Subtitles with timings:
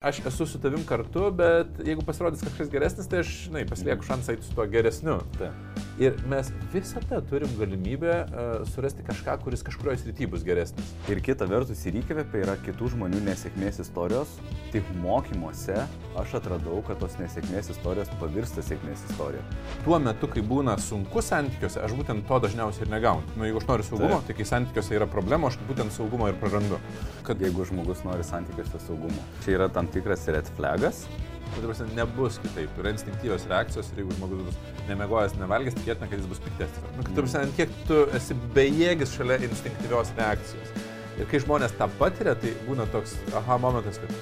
[0.00, 4.36] aš esu su tavim kartu, bet jeigu pasirodys kažkas geresnis, tai aš, žinai, pasilieku šansą
[4.36, 5.18] eiti su tuo geresniu.
[5.38, 5.50] Ta.
[5.98, 10.92] Ir mes visada turim galimybę uh, surasti kažką, kuris kažkurioje srityje bus geresnis.
[11.10, 14.36] Ir kita vertus, ir įkvėpia yra kitų žmonių nesėkmės istorijos.
[14.70, 15.80] Tik mokymuose
[16.22, 19.42] aš atradau, kad tos nesėkmės istorijos pavirsta sėkmės istorija.
[19.82, 23.26] Tuo metu, kai būna sunku santykiuose, aš būtent to dažniausiai ir negaunu.
[23.34, 24.28] Nu, jeigu aš noriu saugumo, Taip.
[24.30, 26.78] tai kai santykiuose yra problema, aš būtent saugumo ir prarandu.
[27.26, 29.26] Kad jeigu žmogus nori santykiuose saugumo.
[29.42, 31.08] Čia yra tam tikras red flagas.
[31.54, 32.80] Tai ta prasme, nebus kitaip.
[32.82, 34.58] Yra instinktyvios reakcijos ir jeigu žmogus bus
[34.90, 36.84] nemegojęs, nevalgęs, tikėtina, kad jis bus piktesnis.
[36.96, 40.74] Nu, kad, ta prasme, kiek tu esi bejėgis šalia instinktyvios reakcijos.
[41.18, 44.20] Ir kai žmonės tą patiria, tai būna toks aha momentas, kad...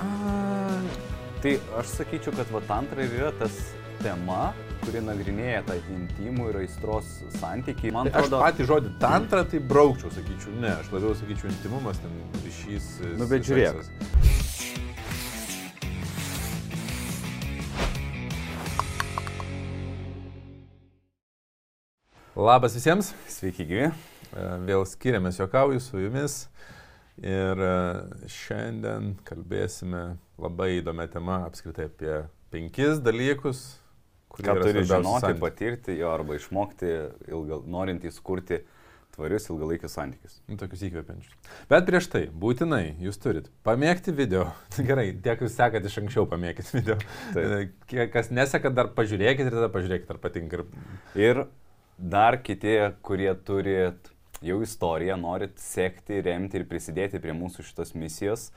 [0.00, 0.10] A,
[1.40, 3.54] Tai aš sakyčiau, kad va tantra ir yra tas
[4.02, 4.50] tema,
[4.82, 7.94] kuri nagrinėja tą intimų ir aistros santykį.
[7.96, 12.02] Man tai aš atrodo, patį žodį tantra tai braukčiau, sakyčiau, ne, aš labiau sakyčiau intimumas,
[12.04, 12.12] ten
[12.44, 12.90] ryšys.
[13.16, 13.80] Nu, bet žiūrėk.
[13.80, 14.49] seksas.
[22.40, 23.88] Labas visiems, sveiki gyvi.
[24.32, 26.36] E, vėl skiriamės juokauju su jumis
[27.20, 27.74] ir e,
[28.32, 30.00] šiandien kalbėsime
[30.40, 32.14] labai įdomią temą apskritai apie
[32.54, 33.60] penkis dalykus,
[34.32, 35.42] kurie turi žinoti, santykiuose.
[35.44, 36.96] patirti jo arba išmokti,
[37.28, 38.62] ilga, norint įskurti
[39.12, 40.40] tvarius ilgalaikius santykius.
[40.48, 41.54] Nu, Tokius įkvepiančius.
[41.68, 44.48] Bet prieš tai, būtinai, jūs turit pamėgti video.
[44.88, 46.96] Gerai, tiek jūs sekat iš anksčiau, pamėgit video.
[47.36, 47.44] Taip.
[47.44, 50.64] E, Tie, Kas nesekat, dar pažiūrėkit ir tada pažiūrėkit, ar patinka.
[50.64, 50.70] Ir
[51.18, 51.44] Ir
[52.00, 54.10] dar kiti, kurie turit
[54.44, 58.48] jau istoriją, norit sekti, remti ir prisidėti prie mūsų šitos misijos,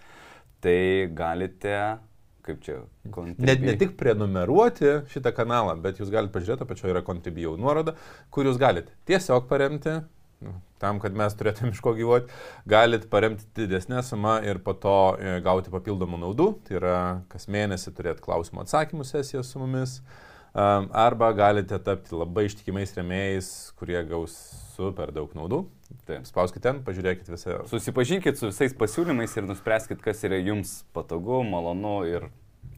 [0.63, 1.99] tai galite,
[2.43, 7.03] kaip čia, Ne, contribui- ne tik prenumeruoti šitą kanalą, bet jūs galite pažiūrėti, apačioje yra
[7.03, 7.95] Contribijau nuoroda,
[8.31, 10.01] kur jūs galite tiesiog paremti,
[10.43, 12.31] nu, tam, kad mes turėtume iš ko gyvuoti,
[12.67, 16.97] galite paremti didesnę sumą ir po to e, gauti papildomų naudų, tai yra
[17.31, 23.47] kas mėnesį turėti klausimų atsakymų sesiją su mumis, um, arba galite tapti labai ištikimais remėjais,
[23.79, 24.35] kurie gaus
[24.75, 25.63] super daug naudų.
[26.07, 26.25] Taip.
[26.25, 27.59] Spauskite ten, pažiūrėkite visą.
[27.69, 32.27] Susipažinkit su visais pasiūlymais ir nuspręskit, kas yra jums patogu, malonu ir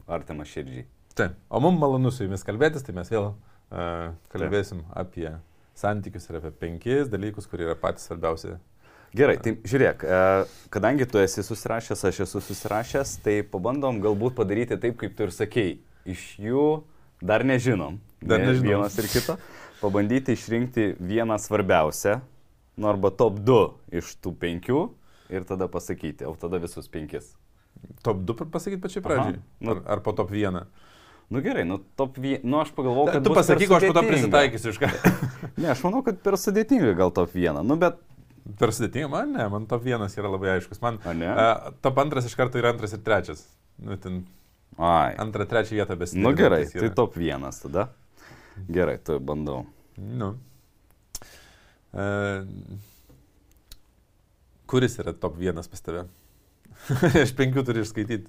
[0.06, 0.86] artima širdžiai.
[1.16, 1.36] Taip.
[1.48, 5.30] O mums malonu su jumis kalbėtis, tai mes vėl uh, kalbėsim apie
[5.76, 8.56] santykius ir apie penkis dalykus, kurie yra patys svarbiausi.
[9.16, 10.02] Gerai, tai žiūrėk,
[10.74, 15.32] kadangi tu esi susirašęs, aš esu susirašęs, tai pabandom galbūt padaryti taip, kaip tu ir
[15.32, 15.70] sakei.
[16.04, 16.66] Iš jų
[17.20, 18.00] dar nežinom.
[18.20, 18.68] Dar ne- nežinom.
[18.68, 19.36] Vienas ir kito.
[19.80, 22.20] Pabandyti išrinkti vieną svarbiausią,
[22.80, 23.60] nu arba top 2
[24.00, 24.80] iš tų penkių
[25.32, 27.34] ir tada pasakyti, o tada visus penkis.
[28.02, 29.38] Top 2 pasakyti pačiai pradžiai.
[29.60, 29.76] Nu.
[29.76, 30.64] Ar, ar po top 1?
[31.28, 33.24] Nu gerai, nu top 1, nu aš pagalvojau, kad...
[33.26, 34.12] Tu pasakyk, o aš po to sudėtinga.
[34.14, 34.90] prisitaikysiu iš ką.
[35.60, 37.60] Ne, aš manau, kad per sudėtinga gal top 1.
[37.66, 37.98] Nu bet...
[38.60, 40.78] Per sudėtingą, man ne, man top 1 yra labai aiškus.
[40.84, 41.26] Man A, ne?
[41.32, 43.42] uh, top 2 iš karto yra antras ir trečias.
[43.82, 44.22] Nu, ten
[44.78, 45.14] Ai.
[45.18, 46.18] antrą, trečią vietą besi.
[46.20, 47.88] Nu gerai, tai top 1 tada.
[48.68, 49.64] Gerai, tu bandau.
[49.96, 50.34] Nu.
[51.96, 52.44] Uh,
[54.68, 56.04] kuris yra top 1 pas tave?
[57.24, 58.28] aš penkių turiu išskaityti.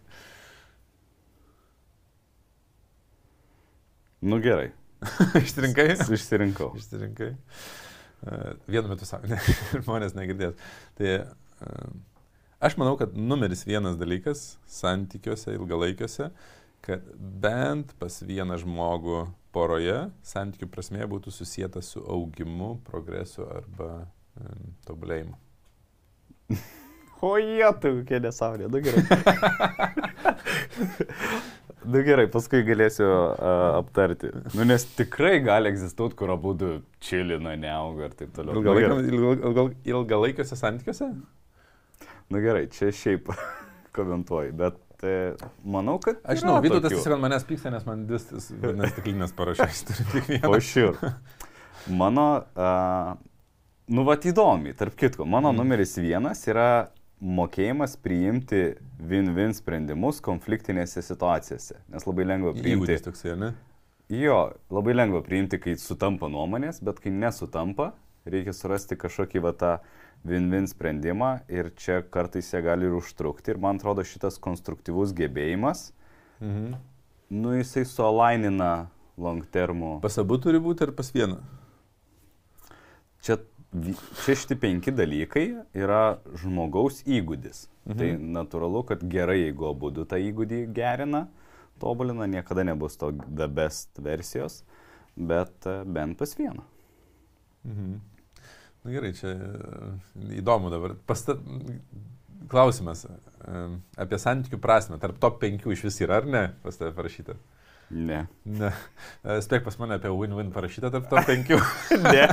[4.28, 4.72] Nu gerai,
[5.44, 5.92] Išsirinkai?
[6.16, 6.72] išsirinkau.
[6.80, 7.34] Išsirinkai.
[8.26, 9.38] Uh, vienu metu savo, ne,
[9.84, 10.56] žmonės negirdės.
[10.98, 11.92] Tai uh,
[12.60, 16.30] aš manau, kad numeris vienas dalykas santykiuose ilgalaikiuose,
[16.86, 19.26] kad bent pas vieną žmogų
[19.56, 24.06] poroje santykių prasme būtų susijęta su augimu, progresu arba
[24.40, 25.36] um, tobulėjimu.
[27.22, 29.02] O jie, tu kokia nesąmonė, nu gerai.
[31.92, 34.30] nu gerai, paskui galėsiu uh, aptarti.
[34.54, 36.54] Nu nes tikrai gali egzistuoti, kur abu
[37.02, 38.54] čilina, neauga ir taip toliau.
[38.54, 41.10] Nu gerai, Ilgalaikiam- ilgal- ilgal- Ilgalaikiuose santykiuose?
[42.30, 43.30] Nu gerai čia šiaip
[43.98, 45.34] komentuoju, bet e,
[45.64, 46.20] manau, kad...
[46.24, 50.30] Aš žinau, Vytautas tiesiog ant manęs pyksta, nes man vis vienas stiklinės parašęs turi tik
[50.34, 50.52] vieną.
[50.52, 51.00] O šiur.
[51.88, 52.28] Mano,
[52.60, 53.14] uh,
[53.96, 55.62] nu va įdomi, tarp kitko, mano Mhm.
[55.62, 56.90] numeris vienas yra
[57.24, 61.80] mokėjimas priimti win-win sprendimus konfliktinėse situacijose.
[61.90, 62.76] Nes labai lengva priimti.
[62.76, 63.54] Įgūdis toksai, ne?
[64.14, 67.94] Jo, labai lengva priimti, kai sutampa nuomonės, bet kai nesutampa,
[68.28, 69.72] reikia surasti kažkokį va tą
[70.26, 73.52] win-win sprendimą ir čia kartais jie gali ir užtrukti.
[73.54, 75.92] Ir man atrodo šitas konstruktyvus gebėjimas,
[76.42, 76.76] Mhm.
[77.30, 78.88] nu jisai sualainina
[79.18, 80.02] long termų.
[80.02, 81.40] Pas abu turi būti ir pas vieną.
[83.22, 83.38] Čia,
[84.26, 87.68] čia šitie penki dalykai yra žmogaus įgūdis.
[87.88, 87.98] Mhm.
[87.98, 91.28] Tai natūralu, kad gerai, jeigu abu du tą įgūdį gerina,
[91.80, 94.64] tobulina, niekada nebus to the best versijos,
[95.18, 96.64] bet e, bent pas vieną.
[97.66, 98.00] Mhm.
[98.88, 100.94] Na gerai, čia e, įdomu dabar.
[101.10, 101.36] Pasta...
[102.48, 104.96] klausimas em, apie santykių prasme.
[105.02, 106.44] Tarp top 5 iš vis yra, ar ne?
[106.64, 107.36] Pas tave parašyta.
[107.92, 108.22] Ne.
[108.48, 108.70] Ne.
[109.28, 111.52] E, Spėk pas mane apie win-win parašyta tarp top 5.
[112.08, 112.24] Ne.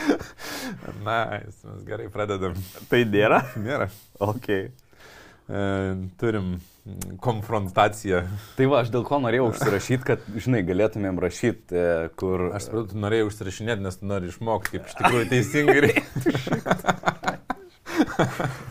[1.04, 2.56] Na, mes gerai pradedam.
[2.88, 3.42] Tai nėra?
[3.60, 3.90] Nėra.
[4.24, 4.48] Ok.
[4.56, 5.62] E,
[6.24, 6.54] turim
[7.22, 8.22] konfrontaciją.
[8.56, 12.50] Tai va, aš dėl ko norėjau užsirašyti, kad, žinai, galėtumėm rašyti, e, kur...
[12.56, 16.04] Aš suprantu, tu norėjai užsirašinėti, nes tu nori išmokti, kaip iš tikrųjų teisingai reikia.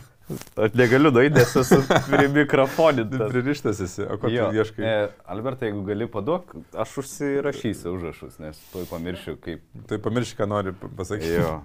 [0.56, 3.32] Aš negaliu nueiti, nes esu prie mikrofonintas.
[3.32, 4.84] Pririštas esi, o ko tu ieškai?
[4.86, 9.64] E, Albertai, jeigu gali paduok, aš užsirašysiu užrašus, nes tuoj pamiršiu, kaip...
[9.90, 11.34] Tai pamiršk, ką nori pasakyti.
[11.40, 11.56] Jo.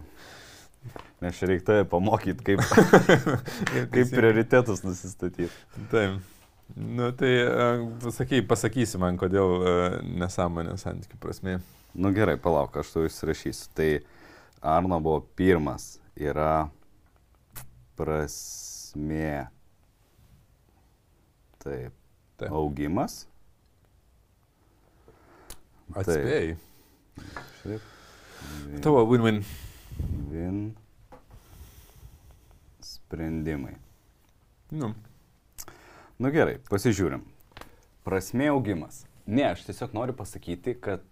[1.21, 2.63] Nes čia reikia tave pamokyti, kaip,
[3.93, 5.51] kaip prioritetus nusistatyti.
[5.93, 6.34] Taip.
[6.73, 11.59] Nu, tai uh, sakai, pasakysi man, kodėl uh, nesąmonė santykių prasme.
[11.95, 13.69] Nu gerai, palauk, aš tu užsirašysiu.
[13.77, 13.89] Tai
[14.65, 16.67] Arno buvo pirmas, yra
[17.95, 19.45] prasmė.
[21.62, 21.94] Taip.
[22.35, 22.51] Taip.
[22.51, 23.23] Augimas.
[25.95, 26.57] Atspėjai.
[27.62, 27.91] Taip.
[28.65, 29.39] Vin, Tavo win-win.
[30.29, 30.59] vin
[32.83, 33.77] sprendimai.
[34.75, 34.91] Nu,
[36.15, 37.25] Nu gerai, pasižiūrim.
[38.07, 39.01] Prasmė augimas.
[39.27, 41.03] Ne, aš tiesiog noriu pasakyti, kad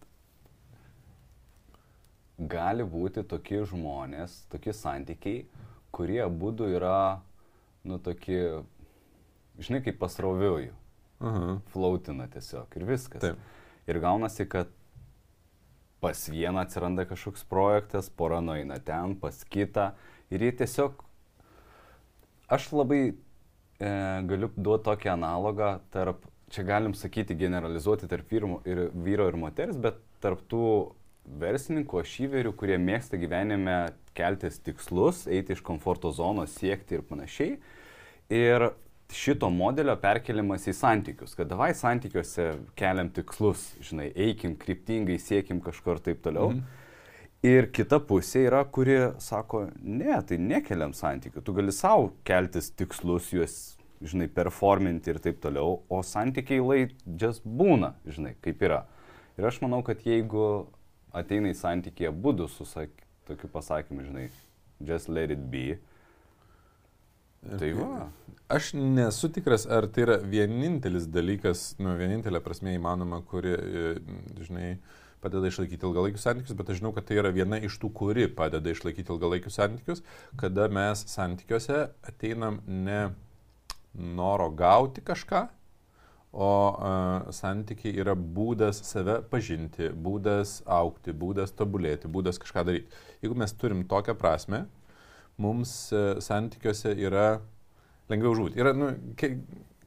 [2.38, 5.42] gali būti tokie žmonės, tokie santykiai,
[5.94, 7.20] kurie būdų yra,
[7.84, 8.64] nu, tokie,
[9.60, 10.72] žinai, kaip pasroviuoju.
[11.20, 11.58] aha.
[11.74, 13.22] Flautina tiesiog ir viskas.
[13.22, 13.44] Taip.
[13.88, 14.72] Ir gaunasi, kad
[16.00, 19.92] pas vieną atsiranda kažkoks projektas, pora nueina ten, pas kitą.
[20.32, 21.04] Ir jie tiesiog...
[22.52, 23.16] Aš labai
[23.84, 23.92] e,
[24.30, 29.80] galiu duoti tokį analogą tarp, čia galim sakyti, generalizuoti tarp vyro ir, vyro ir moters,
[29.82, 30.68] bet tarp tų
[31.40, 33.78] verslininkų, ašyverių, kurie mėgsta gyvenime
[34.18, 37.58] keltis tikslus, eiti iš komforto zonos, siekti ir panašiai.
[38.34, 38.70] Ir
[39.14, 46.00] šito modelio perkeliamas į santykius, kad davai santykiuose keliam tikslus, žinai, eikim kryptingai, siekim kažkur
[46.00, 46.54] ir taip toliau.
[46.54, 46.82] Mhm.
[47.44, 53.34] Ir kita pusė yra, kuri sako, ne, tai nekeliam santykių, tu gali savo keltis tikslus,
[53.36, 53.58] juos,
[54.04, 56.80] žinai, performinti ir taip toliau, o santykiai lai
[57.20, 58.84] just būna, žinai, kaip yra.
[59.40, 60.68] Ir aš manau, kad jeigu
[61.16, 62.92] ateina į santykį būdų su sak,
[63.28, 64.28] tokiu pasakymu, žinai,
[64.84, 65.80] just let it be,
[67.60, 68.08] tai va.
[68.54, 73.94] Aš nesu tikras, ar tai yra vienintelis dalykas, nu, vienintelė prasme įmanoma, kuri, e,
[74.46, 74.68] žinai,
[75.24, 78.74] padeda išlaikyti ilgalaikius santykius, bet aš žinau, kad tai yra viena iš tų, kuri padeda
[78.74, 80.04] išlaikyti ilgalaikius santykius,
[80.40, 83.14] kada mes santykiuose ateinam ne
[83.94, 85.48] noro gauti kažką,
[86.34, 93.04] o uh, santykiai yra būdas save pažinti, būdas aukti, būdas tobulėti, būdas kažką daryti.
[93.22, 94.64] Jeigu mes turim tokią prasme,
[95.38, 97.28] mums uh, santykiuose yra
[98.10, 98.58] lengviau žūti.
[98.62, 99.36] Yra nu, ke,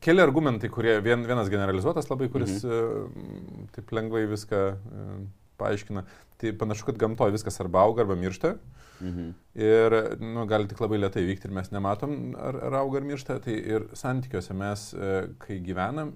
[0.02, 3.10] keli argumentai, kurie vien, vienas generalizuotas labai, kuris mhm.
[3.10, 5.18] uh, taip lengvai viską uh,
[5.58, 6.04] paaiškina.
[6.36, 8.56] Tai panašu, kad gamtoje viskas arba auga, arba miršta.
[9.00, 9.30] Mhm.
[9.54, 13.38] Ir nu, gali tik labai lietai vykti ir mes nematom, ar, ar auga ar miršta.
[13.44, 15.12] Tai ir santykiuose mes, e,
[15.42, 16.14] kai gyvenam,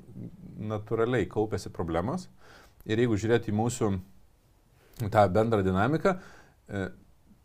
[0.72, 2.28] natūraliai kaupiasi problemos.
[2.88, 3.90] Ir jeigu žiūrėti į mūsų
[5.12, 6.16] tą bendrą dinamiką,
[6.69, 6.88] e,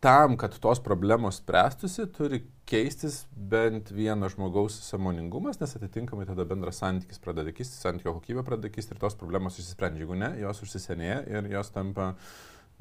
[0.00, 6.80] tam, kad tos problemos spręstųsi, turi keistis bent vieno žmogaus samoningumas, nes atitinkamai tada bendras
[6.82, 10.04] santykis pradeda kisti, santykio kokybė pradeda kisti ir tos problemos išsisprendžia.
[10.04, 12.10] Jeigu ne, jos užsisenėja ir jos tampa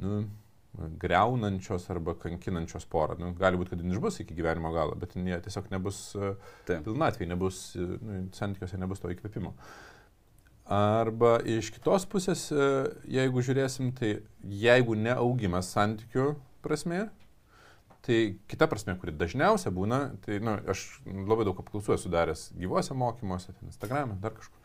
[0.01, 0.25] nu,
[1.00, 3.17] greunančios arba kankinančios porą.
[3.19, 6.00] Nu, gali būti, kad jin išbus iki gyvenimo galo, bet jie tiesiog nebus
[6.67, 6.81] Taip.
[6.88, 9.53] pilnatvėje, nebus, e, nu, santykiuose nebus to įkvėpimo.
[10.75, 12.69] Arba iš kitos pusės, e,
[13.19, 14.17] jeigu žiūrėsim, tai
[14.65, 16.34] jeigu neaugimas santykių
[16.65, 17.05] prasme,
[18.05, 18.19] tai
[18.51, 23.55] kita prasme, kuri dažniausia būna, tai nu, aš labai daug apklausų esu daręs gyvuose mokymuose,
[23.65, 24.60] Instagram'e, dar kažkur.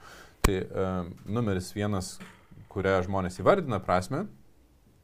[0.44, 2.14] Tai um, numeris vienas,
[2.72, 4.26] kurią žmonės įvardina prasme,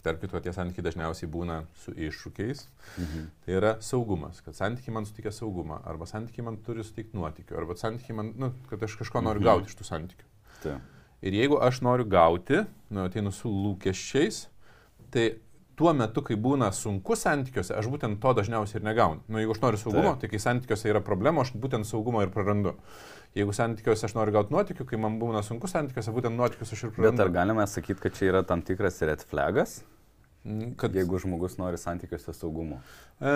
[0.06, 2.60] tarp kitų tie santykiai dažniausiai būna su iššūkiais,
[3.02, 3.24] Mhm.
[3.44, 7.74] tai yra saugumas, kad santykiai man suteikia saugumą, arba santykiai man turi suteikti nuotikių, arba
[7.74, 9.48] santykiai man, nu, kad aš kažko noriu Mhm.
[9.48, 10.28] gauti iš tų santykių.
[10.62, 10.80] Taip.
[11.26, 14.46] Ir jeigu aš noriu gauti, nu, ateinu su lūkesčiais,
[15.10, 15.38] tai
[15.76, 19.20] tuo metu, kai būna sunku santykiuose, aš būtent to dažniausiai ir negaunu.
[19.28, 20.22] Nu, jeigu aš noriu saugumo, Taip.
[20.24, 22.76] tai kai santykiuose yra problema, aš būtent saugumo ir prarandu.
[23.36, 26.94] Jeigu santykiuose aš noriu gauti nuotikių, kai man būna sunku santykiuose, būtent nuotikius aš ir
[26.96, 27.18] prarandu.
[27.20, 29.82] Bet ar galime sakyti, kad čia yra tam tikras red flagas?
[30.78, 32.78] Kad, Jeigu žmogus nori santykiuose saugumo.
[33.18, 33.32] E,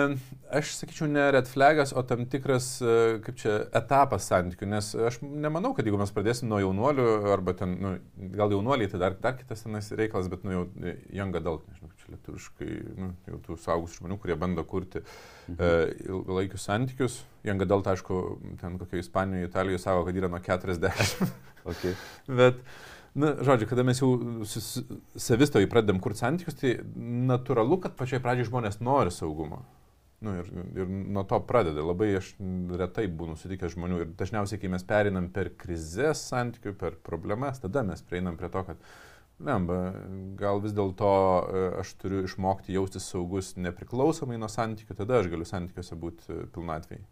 [0.55, 2.93] Aš sakyčiau, ne red flagas, o tam tikras, e,
[3.25, 7.75] kaip čia, etapas santykių, nes aš nemanau, kad jeigu mes pradėsim nuo jaunuolių, arba ten,
[7.83, 7.93] nu,
[8.37, 11.91] gal jaunuoliai, tai dar, dar kitas senas reikalas, bet, nu, jau e, young adult, nežinau,
[11.99, 12.69] čia lietuviškai,
[13.01, 15.57] nu, jau tų saugus žmonių, kurie bando kurti mhm.
[15.59, 15.71] e,
[16.07, 17.19] ilgalaikius santykius.
[17.47, 18.21] Young adult, aišku,
[18.61, 21.27] ten kokio Ispanijoje, Italijoje savo, kad yra nuo 40.
[21.65, 21.97] okay.
[22.39, 22.63] bet,
[23.11, 24.13] Na, žodžiu, kada mes jau
[25.19, 26.77] savistovai pradedam kurti santykius, tai
[27.31, 29.65] natūralu, kad pačioj pradžioj žmonės nori saugumo.
[30.21, 31.83] Nu, ir, ir nuo to pradeda.
[31.83, 32.29] Labai aš
[32.77, 37.83] retai būnu sutikęs žmonių ir dažniausiai, kai mes perinam per krizės santykių, per problemas, tada
[37.83, 38.83] mes prieinam prie to, kad,
[39.41, 39.79] lemba,
[40.39, 45.47] gal vis dėlto e, aš turiu išmokti jaustis saugus nepriklausomai nuo santykių, tada aš galiu
[45.49, 47.03] santykiuose būti pilnatvėjai.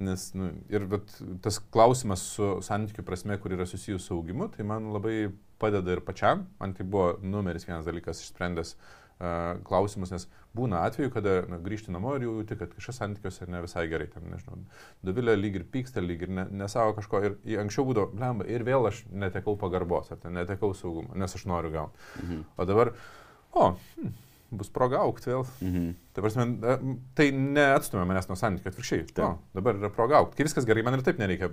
[0.00, 1.12] Nes, nu, ir bet,
[1.44, 5.28] tas klausimas su santykių prasme, kur yra susijęs su augimu, tai man labai
[5.60, 6.46] padeda ir pačiam.
[6.60, 10.24] Man tai buvo numeris vienas dalykas išsprendęs uh, klausimus, nes
[10.56, 14.24] būna atveju, kada na, grįžti namo ir jauti, kad kažkas santykiuose ne visai gerai, ten,
[14.32, 14.62] nežinau,
[15.06, 17.20] dovilė lyg ir pyksta, lyg ir ne, nesavo kažko.
[17.28, 21.46] Ir anksčiau būdavo, lemba, ir vėl aš netekau pagarbos, ar ten netekau saugumo, nes aš
[21.50, 22.08] noriu gauti.
[22.24, 22.42] Mhm.
[22.56, 22.94] O dabar,
[23.52, 24.16] o, hm,
[24.50, 25.44] bus proga aukti vėl.
[25.62, 25.88] Mhm.
[26.14, 29.06] Tai, prasme, e, tai neatstumia manęs nuo santykių, atvirkščiai.
[29.26, 30.38] O, dabar yra proga aukti.
[30.38, 31.50] Kai viskas gerai, man ir taip nereikia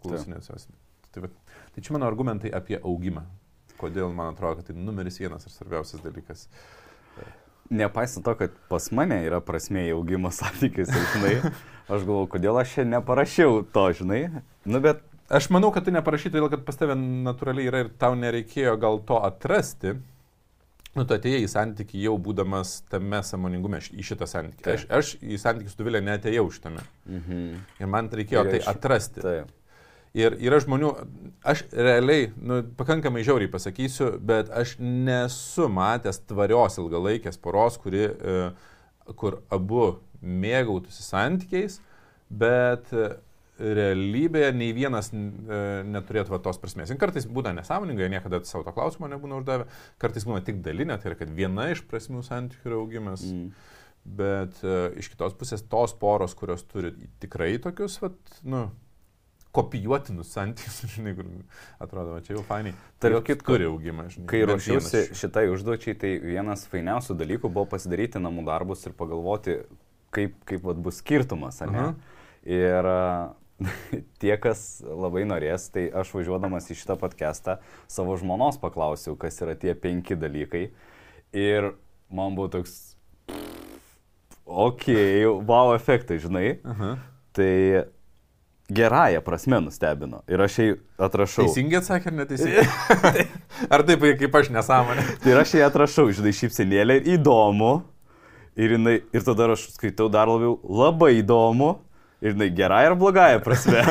[0.00, 0.60] klausinėti.
[1.14, 1.30] Tai,
[1.74, 3.26] tai čia mano argumentai apie augimą.
[3.80, 6.46] Kodėl man atrodo, kad tai numeris vienas ir svarbiausias dalykas.
[7.66, 11.34] Nepaisant to, kad pas mane yra prasme į augimo santykius, žinai,
[11.90, 14.22] aš galvoju, kodėl aš čia neparašiau to, žinai.
[14.64, 18.14] Nu, bet Aš manau, kad tai neparašyti, todėl kad pas tavę natūraliai yra ir tau
[18.14, 19.96] nereikėjo gal to atrasti.
[20.96, 24.62] Nu, tu atėjai į santykių jau būdamas tame samoningume, į šitą santykį.
[24.64, 24.78] Taip.
[24.80, 26.84] Aš, aš į santykių su Duvilė netėjau šitame.
[27.10, 27.42] Mhm.
[27.82, 29.24] Ir man reikėjo tai atrasti.
[29.24, 29.52] Taip.
[30.16, 30.94] Ir yra žmonių,
[31.44, 38.38] aš realiai, nu, pakankamai žiauriai pasakysiu, bet aš nesu matęs tvarios ilgalaikės poros, kuri, e,
[39.20, 39.90] kur abu
[40.24, 41.82] mėgautųsi santykiais,
[42.32, 42.88] bet
[43.58, 45.18] realybėje nei vienas e,
[45.88, 46.92] neturėtų va, tos prasmės.
[46.92, 49.68] Ir kartais būna nesąmoningai, niekada savo to klausimo nebūna uždavę,
[50.02, 53.24] kartais būna tik dalinė, tai yra, kad viena iš prasmių santykių yra augimas.
[53.24, 53.52] Mm.
[54.06, 58.68] Bet uh, iš kitos pusės tos poros, kurios turi tikrai tokius, vat, nu,
[59.56, 61.32] kopijuotinus santykius, žinai, kur
[61.82, 62.74] atrodo, va, čia jau fainai.
[63.02, 64.28] Tarp kitko, turi augimą, žinai.
[64.30, 69.58] Kai ruošiausi šitai užduočiai, tai vienas fainiausių dalykų buvo pasidaryti namų darbus ir pagalvoti,
[70.14, 71.72] kaip, kaip vat, bus skirtumas, ne?
[71.72, 72.14] Uh -huh.
[72.46, 72.86] Ir
[74.20, 77.58] tie, kas labai norės, tai aš važiuodamas į šitą podcastą
[77.90, 80.68] savo žmonos paklausiau, kas yra tie penki dalykai.
[81.36, 81.72] Ir
[82.12, 82.96] man buvo toks,
[84.46, 86.58] okei, okay, wow efektai, žinai.
[86.64, 86.96] Aha.
[87.36, 87.52] Tai
[88.70, 90.22] gerąją prasme nustebino.
[90.28, 91.46] Ir aš jai atrašau.
[91.46, 92.64] Teisingai atsakė ar neteisingai?
[93.74, 95.04] ar taip, kaip aš nesąmonė?
[95.30, 97.76] ir aš jai atrašau, žinai, šypsenėlė ir įdomu.
[98.56, 101.74] Ir, jinai, ir tada aš skaitau dar labiau labai įdomu.
[102.26, 103.84] Ir jinai gerąją ir blogąją prasme.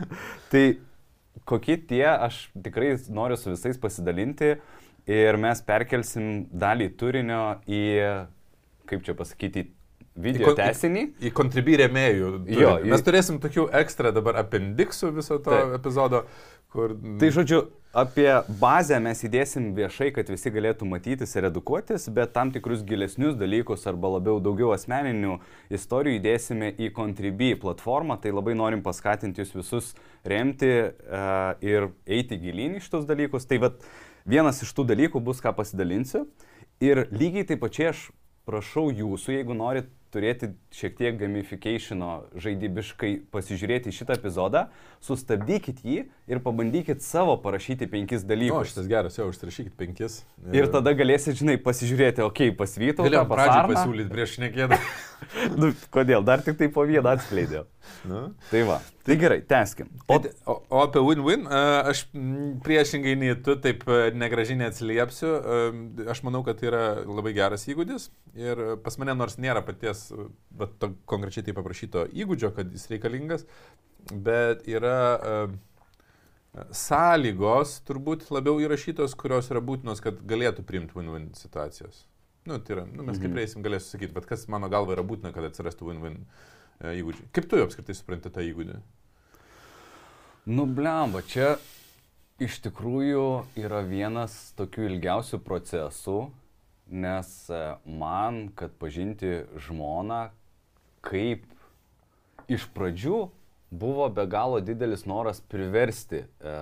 [0.52, 0.64] tai
[1.48, 4.54] kokie tie, aš tikrai noriu su visais pasidalinti
[5.10, 7.82] ir mes perkelsim dalį turinio į,
[8.88, 9.66] kaip čia pasakyti,
[10.14, 11.04] video į tesinį.
[11.24, 12.32] Į kontribį rėmėjų.
[12.52, 12.90] Jo, į...
[12.92, 15.76] Mes turėsim tokių ekstra dabar apendiksų viso to Taip.
[15.80, 16.24] epizodo,
[16.72, 16.94] kur...
[17.20, 18.28] Tai žodžiu, apie
[18.60, 23.84] bazę mes įdėsim viešai, kad visi galėtų matytis ir edukuotis, bet tam tikrus gilesnius dalykus
[23.90, 25.36] arba labiau daugiau asmeninių
[25.72, 28.16] istorijų įdėsime į Contribui platformą.
[28.22, 29.92] Tai labai norim paskatinti jūs visus
[30.24, 33.46] remti uh, ir eiti gilyn į šitos dalykus.
[33.48, 33.84] Tai vad
[34.24, 36.26] vienas iš tų dalykų bus, ką pasidalinsiu.
[36.82, 38.08] Ir lygiai taip pačiai aš
[38.48, 44.66] prašau jūsų, jeigu norit turėti šiek tiek gamificationo žaidybiškai pasižiūrėti šitą epizodą,
[45.02, 45.98] sustabdykit jį
[46.30, 48.58] ir pabandykit savo parašyti penkis dalykus.
[48.60, 50.20] O, šitas geras, jau užsirašykit penkis.
[50.46, 53.06] Ir, ir tada galėsit, žinai, pasižiūrėti, okei, okay, pasvytau.
[53.08, 54.78] Galėjau pradžią pasiūlyti prieš nekėdą.
[55.60, 56.22] nu, kodėl?
[56.26, 57.66] Dar tik tai po vieną atskleidžiau.
[58.06, 58.22] Nu.
[58.50, 58.78] Tai va.
[59.02, 59.88] Tai gerai, teskim.
[60.06, 62.04] O, o, o apie win-win, aš
[62.62, 63.82] priešingai nei tu taip
[64.14, 65.32] negražiai neatsiliepsiu.
[66.12, 68.08] Aš manau, kad tai yra labai geras įgūdis.
[68.38, 70.06] Ir pas mane nors nėra paties,
[70.54, 73.48] bet to konkrečiai taip paprašyto įgūdžio, kad jis reikalingas,
[74.10, 74.98] bet yra
[76.76, 82.04] sąlygos turbūt labiau įrašytos, kurios yra būtinos, kad galėtų priimti win-win situacijas.
[82.44, 83.36] Nu, tai yra, nu, mes kaip mhm.
[83.36, 87.28] prieisim galėsiu sakyti, bet kas mano galva yra būtina, kad atsirastų win-win e, įgūdžiai.
[87.36, 88.80] Kaip tu apskritai supranti tą įgūdį?
[90.50, 91.54] Nu, blemba, čia
[92.42, 93.26] iš tikrųjų
[93.62, 96.18] yra vienas tokių ilgiausių procesų,
[96.90, 100.24] nes e, man, kad pažinti žmoną,
[101.06, 101.46] kaip
[102.50, 103.22] iš pradžių
[103.72, 106.56] buvo be galo didelis noras priversti e,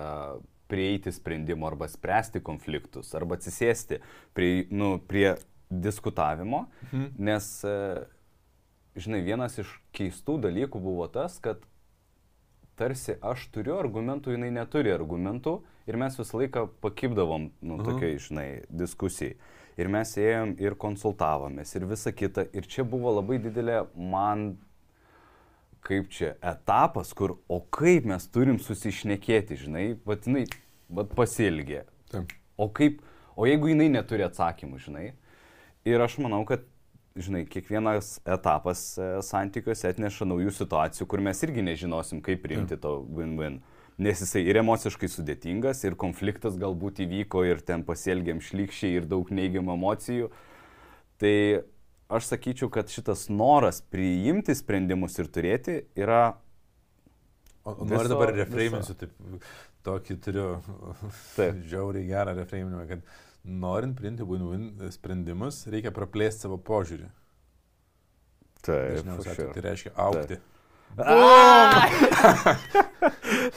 [0.71, 3.99] prieiti sprendimo arba spręsti konfliktus arba atsisėsti
[4.37, 5.33] prie, nu, prie
[5.71, 7.09] diskutavimo, mhm.
[7.19, 7.75] nes, e,
[8.95, 11.59] žinai, vienas iš keistų dalykų buvo tas, kad
[12.79, 15.59] tarsi aš turiu argumentų, jinai neturi argumentų
[15.91, 17.87] ir mes visą laiką pakipdavom, nu, mhm.
[17.87, 19.35] tokiai, žinai, diskusijai.
[19.79, 22.43] Ir mes ėjom ir konsultavomės ir visa kita.
[22.55, 24.53] Ir čia buvo labai didelė man
[25.85, 30.45] kaip čia etapas, kur, o kaip mes turim susišnekėti, žinai, vat jinai,
[30.93, 31.85] vat pasilgė.
[32.11, 32.35] Taip.
[32.61, 33.01] O kaip,
[33.35, 35.07] o jeigu jinai neturi atsakymų, žinai.
[35.87, 36.67] Ir aš manau, kad,
[37.17, 42.99] žinai, kiekvienas etapas e, santykiuose atneša naujų situacijų, kur mes irgi nežinosim, kaip priimti to
[43.17, 43.59] win-win.
[44.01, 49.29] Nes jisai ir emociškai sudėtingas, ir konfliktas galbūt įvyko, ir ten pasielgiam šlikščiai, ir daug
[49.33, 50.29] neigiamų emocijų.
[51.21, 51.35] Tai
[52.11, 56.23] aš sakyčiau, kad šitas noras priimti sprendimus ir turėti yra...
[57.61, 59.11] O, o noriu dabar refreiminsiu, taip,
[59.85, 60.45] tokį turiu
[61.35, 61.59] taip.
[61.71, 63.03] žiauriai gerą refreiminimą, kad
[63.45, 67.07] norint priimti win-win sprendimus, reikia praplėsti savo požiūrį.
[68.61, 69.51] Taip, sure.
[69.55, 70.37] tai reiškia aukti.
[70.37, 70.47] Taip.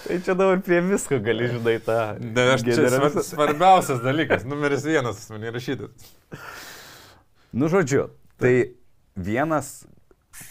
[0.04, 1.98] tai čia dabar prie visko gali žinai tą.
[2.22, 5.90] Ne, aš čia svar, svarbiausias dalykas, numeris vienas, man įrašytas.
[7.54, 8.02] Nu, žodžiu,
[8.40, 8.54] Tai
[9.14, 9.72] vienas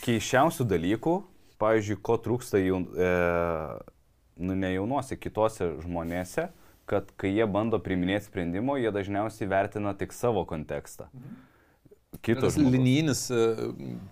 [0.04, 1.16] keiščiausių dalykų,
[1.62, 3.14] pavyzdžiui, ko trūksta jau, e,
[4.44, 6.50] nu, ne jaunuose, kitose žmonėse,
[6.90, 11.10] kad kai jie bando priminėti sprendimo, jie dažniausiai vertina tik savo kontekstą.
[11.14, 11.53] Mhm
[12.22, 12.58] kitas.
[12.58, 13.36] Linijinis e,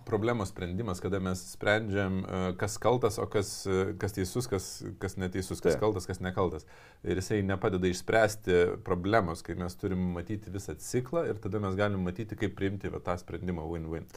[0.06, 5.18] problemos sprendimas, kada mes sprendžiam, e, kas kaltas, o kas, e, kas teisus, kas, kas
[5.22, 5.84] neteisus, kas Taip.
[5.84, 6.66] kaltas, kas nekaltas.
[7.04, 12.04] Ir jisai nepadeda išspręsti problemos, kai mes turim matyti visą ciklą ir tada mes galim
[12.08, 14.08] matyti, kaip priimti va, tą sprendimą win-win.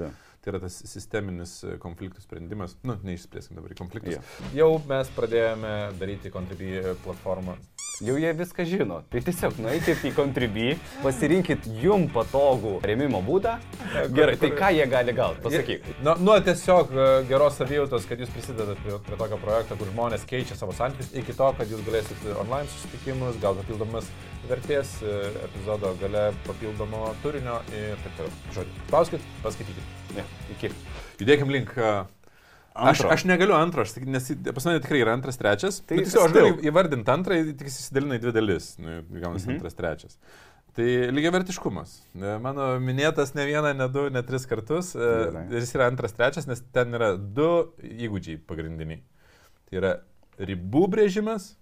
[0.44, 2.76] Tai yra tas sisteminis konfliktų sprendimas.
[2.84, 4.18] Nu, neišspręskim dabar konfliktus.
[4.18, 4.50] Ja.
[4.64, 7.56] Jau mes pradėjome daryti Contribui platformą
[8.02, 8.96] Jau jie viską žino.
[9.06, 13.52] Tai tiesiog nueikit į Contribui, pasirinkit jum patogų remimo būdą.
[14.16, 15.38] Gerai, tai ką jie gali gauti?
[15.44, 15.86] Pasakyk.
[16.02, 20.26] Nu, nu, tiesiog e, geros savijautos, kad jūs prisidedat prie, prie tokio projekto, kur žmonės
[20.26, 24.10] keičia savo santykius, iki to, kad jūs galėsit online susitikimus, gal papildomas
[24.48, 25.14] vertės e,
[25.46, 28.42] epizodo gale papildomo turinio ir taip toliau.
[28.56, 29.94] Žodžiu, spauskit, paskaitykit.
[30.16, 30.70] Ne, iki.
[31.20, 31.94] Judėkim link e,
[32.74, 33.06] Antro.
[33.06, 35.76] Aš, aš negaliu antro, aš, nes pas mane tikrai yra antras, trečias.
[35.86, 39.52] Tai nu, tiesiog aš galiu įvardinti antrą, tik įsidalina į dvi dalis, nu, gaunasi mhm.
[39.54, 40.18] antras, trečias.
[40.74, 41.92] Tai lygiai vertiškumas.
[42.42, 44.90] Mano minėtas ne vieną, ne du, ne tris kartus.
[44.98, 45.44] E, Gerai.
[45.54, 47.46] Jis yra antras, trečias, nes ten yra du
[47.78, 49.04] įgūdžiai pagrindiniai.
[49.70, 49.92] Tai yra
[50.42, 51.52] ribų brėžimas,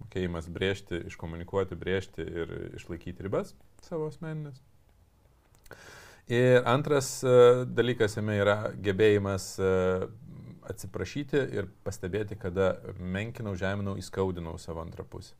[0.00, 3.54] mokėjimas brėžti, iškomunikuoti, brėžti ir išlaikyti ribas
[3.86, 4.60] savo asmeninės.
[6.30, 7.32] Ir antras e,
[7.66, 9.70] dalykas jame yra gebėjimas e,
[10.70, 15.34] atsiprašyti ir pastebėti, kada menkinau, žeminau, įskaudinau savo antrą pusę.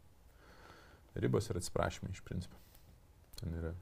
[1.20, 2.58] Ribos ir atsiprašymai iš principo.
[3.38, 3.72] Ten yra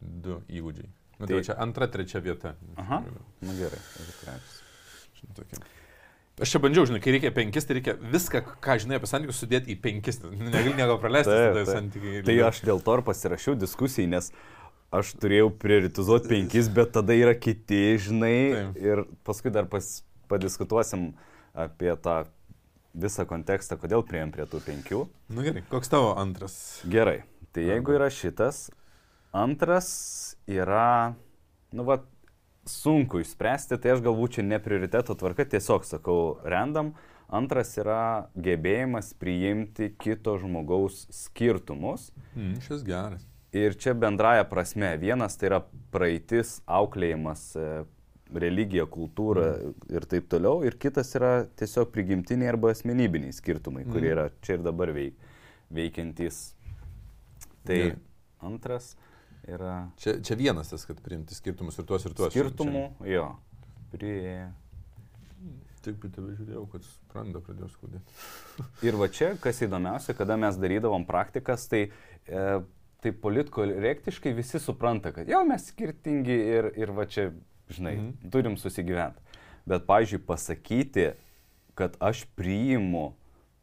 [0.00, 0.90] du įgūdžiai.
[1.16, 2.56] Nu, tai, tai čia antra, trečia vieta.
[2.76, 3.00] Aha.
[3.06, 3.80] Na nu, gerai.
[5.36, 5.62] Tokia.
[6.36, 9.72] Aš čia bandžiau, žinai, kai reikia penkis, tai reikia viską, ką žinai apie santykius, sudėti
[9.72, 10.18] į penkis.
[10.20, 12.20] Negali nieko praleisti, tada santykiai.
[12.26, 14.28] Tai aš dėl to ir pasirašiau diskusijai, nes
[14.92, 18.76] aš turėjau prioritizuoti penkis, bet tada yra kiti, žinai, Taip.
[18.84, 19.88] ir paskui dar pas,
[20.28, 21.14] padiskutuosim
[21.56, 22.18] apie tą
[22.92, 25.06] visą kontekstą, kodėl prieėm prie tų penkių.
[25.30, 26.58] Na nu gerai, koks tavo antras?
[26.84, 27.22] Gerai,
[27.56, 28.66] tai jeigu yra šitas,
[29.32, 29.88] antras
[30.44, 31.14] yra,
[31.72, 32.02] nu va,
[32.70, 36.94] sunku išspręsti, tai aš galbūt čia ne prioriteto tvarka, tiesiog sakau random.
[37.26, 42.12] Antras yra gebėjimas priimti kito žmogaus skirtumus.
[42.36, 43.24] Mm, šis geras.
[43.56, 44.92] Ir čia bendraja prasme.
[45.00, 45.60] Vienas tai yra
[45.94, 47.48] praeitis, auklėjimas,
[48.30, 49.88] religija, kultūra mm.
[49.96, 50.62] ir taip toliau.
[50.66, 53.94] Ir kitas yra tiesiog prigimtiniai arba asmenybiniai skirtumai, mm.
[53.94, 55.18] kurie yra čia ir dabar veik,
[55.74, 56.44] veikiantys.
[57.66, 57.98] Tai yeah.
[58.46, 58.94] antras
[59.50, 59.74] yra.
[60.02, 62.32] Čia, čia vienas tas, kad priimti skirtumus ir tuos ir tuos.
[62.34, 63.10] Skirtumų, čia.
[63.16, 63.26] jo.
[63.94, 64.46] Prie.
[65.86, 68.16] Taip, į tave žiūrėjau, kad spranda pradėjo skaudėti.
[68.88, 71.84] ir va čia, kas įdomiausia, kada mes darydavom praktikas, tai
[72.26, 72.46] e,
[73.06, 77.28] tai politkorektiškai visi supranta, kad jau mes skirtingi ir, ir va čia
[77.70, 78.32] žinai, mhm.
[78.32, 79.22] turim susigyventi.
[79.66, 81.06] Bet, pažiūrėjau, pasakyti,
[81.78, 83.10] kad aš priimu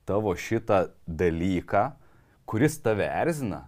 [0.07, 1.93] tavo šitą dalyką,
[2.49, 3.65] kuris tave erzina,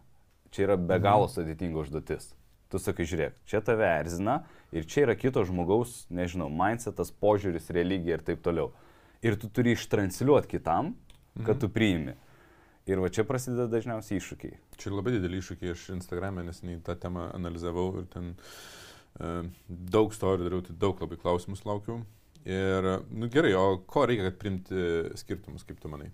[0.55, 1.03] čia yra be mhm.
[1.03, 2.31] galo sudėtinga užduotis.
[2.71, 4.39] Tu sakai, žiūrėk, čia tave erzina
[4.73, 8.71] ir čia yra kito žmogaus, nežinau, mindsetas, požiūris, religija ir taip toliau.
[9.25, 10.95] Ir tu turi ištransliuoti kitam,
[11.43, 11.61] kad mhm.
[11.61, 12.15] tu priimi.
[12.85, 14.57] Ir va čia prasideda dažniausiai iššūkiai.
[14.77, 20.45] Čia labai dideli iššūkiai, aš Instagram'e nesiniai tą temą analizavau ir ten uh, daug istorijų
[20.45, 22.03] dariau, tai daug labai klausimus laukiau.
[22.45, 24.85] Ir, nu gerai, o ko reikia, kad primti
[25.17, 26.11] skirtumus, kaip tu manai?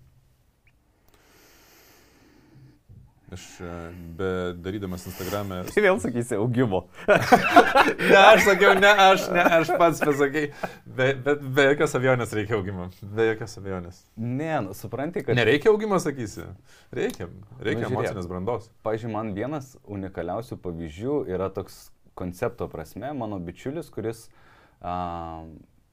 [3.32, 3.66] Aš e,
[4.18, 5.62] be darydamas Instagram'e.
[5.70, 6.82] Tai vėl sakysi augimo.
[7.08, 10.42] ne, aš sakiau, ne, aš, ne, aš pats pasakai.
[10.84, 12.90] Be, bet be jokios abejonės reikia augimo.
[13.00, 14.02] Be jokios abejonės.
[14.20, 15.38] Ne, nu, supranti, kad...
[15.38, 16.44] Nereikia augimo, sakysi.
[16.92, 17.30] Reikia.
[17.64, 18.68] Reikia Nu, emocinės brandos.
[18.84, 21.86] Pavyzdžiui, man vienas unikaliausių pavyzdžių yra toks
[22.18, 24.26] koncepto prasme, mano bičiulis, kuris
[24.84, 25.46] a,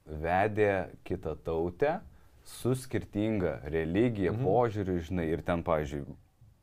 [0.04, 2.02] vedė kitą tautę
[2.44, 4.44] su skirtinga religija, mhm.
[4.44, 6.04] požiūriu, žinai, ir ten, pavyzdžiui,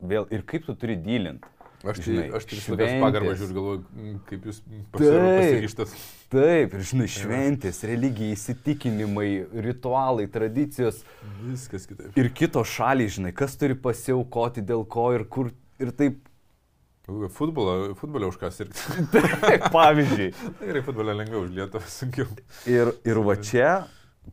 [0.02, 1.48] vėl, ir kaip tu turi dylinti.
[1.86, 4.88] Aš tai, Žinai, aš tai visą laiką pagarbą žiūriu, galvoju, mm, kaip jūs Taip.
[4.98, 5.92] pasiryštat.
[6.34, 9.28] Taip, ir žinai, šventės, religija, įsitikinimai,
[9.68, 11.04] ritualai, tradicijos
[11.44, 12.18] Viskas kitaip.
[12.18, 15.54] ir kitos šaliai, žinai, kas turi pasiaukoti dėl ko ir kur.
[15.78, 16.24] Ir taip,
[17.08, 18.82] Futbolą, futbolą už ką sirgti.
[19.14, 20.32] taip pavyzdžiui.
[20.68, 22.26] Gerai, futbolą lengviau, už Lietuvą sunkiau.
[22.68, 23.70] Ir, ir va čia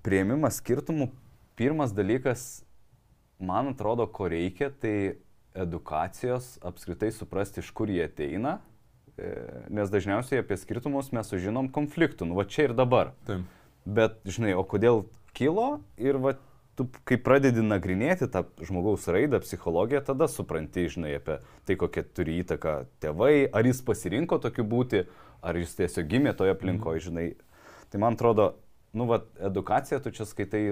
[0.02, 1.06] prieimimas skirtumų,
[1.54, 2.64] pirmas dalykas,
[3.38, 5.20] man atrodo, ko reikia, tai
[5.54, 8.58] edukacijos, apskritai suprasti, iš kur jie ateina,
[9.16, 9.30] e,
[9.70, 13.14] nes dažniausiai apie skirtumus mes sužinom konfliktų, nu va čia ir dabar.
[13.28, 13.46] Taip.
[13.84, 15.04] Bet, žinai, o kodėl
[15.36, 16.34] kilo ir va,
[16.74, 21.38] tu kai pradedi nagrinėti tą žmogaus raidą, psichologiją, tada supranti, žinai, apie
[21.68, 25.04] tai, kokie turi įtaką tėvai, ar jis pasirinko tokiu būti,
[25.44, 27.28] ar jis tiesiog gimė toje aplinkoje, žinai.
[27.92, 28.54] Tai man atrodo,
[28.96, 30.64] nu, va, edukacija tu čia skaitai,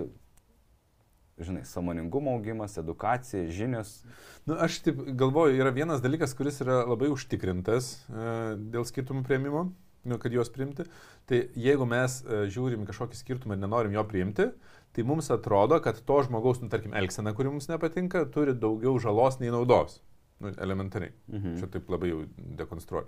[1.47, 4.01] žinai, samoningumo augimas, edukacija, žinios.
[4.49, 8.29] Nu, aš taip galvoju, yra vienas dalykas, kuris yra labai užtikrintas e,
[8.75, 9.67] dėl skirtumų prieimimo,
[10.09, 10.87] nu, kad juos priimti.
[11.31, 14.49] Tai jeigu mes e, žiūrim kažkokį skirtumą ir nenorim jo priimti,
[14.93, 19.39] tai mums atrodo, kad to žmogaus, nu, tarkim, elgsena, kuri mums nepatinka, turi daugiau žalos
[19.43, 20.01] nei naudos.
[20.43, 21.13] Nu, elementariai.
[21.31, 21.59] Mhm.
[21.61, 22.25] Čia taip labai jau
[22.59, 23.07] dekonstruoju.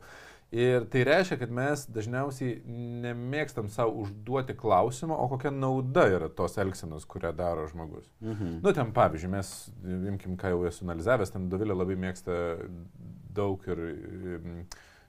[0.54, 2.60] Ir tai reiškia, kad mes dažniausiai
[3.02, 8.06] nemėgstam savo užduoti klausimą, o kokia nauda yra tos elgsenos, kurią daro žmogus.
[8.22, 8.60] Mhm.
[8.62, 9.50] Nu, ten pavyzdžiui, mes,
[10.12, 12.36] imkim, ką jau esu analizavęs, ten Dovilė labai mėgsta
[13.34, 13.82] daug ir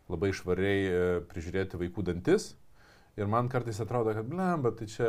[0.10, 2.54] labai švariai e, prižiūrėti vaikų dantis.
[3.16, 5.08] Ir man kartais atrodo, kad, blem, bet tai čia,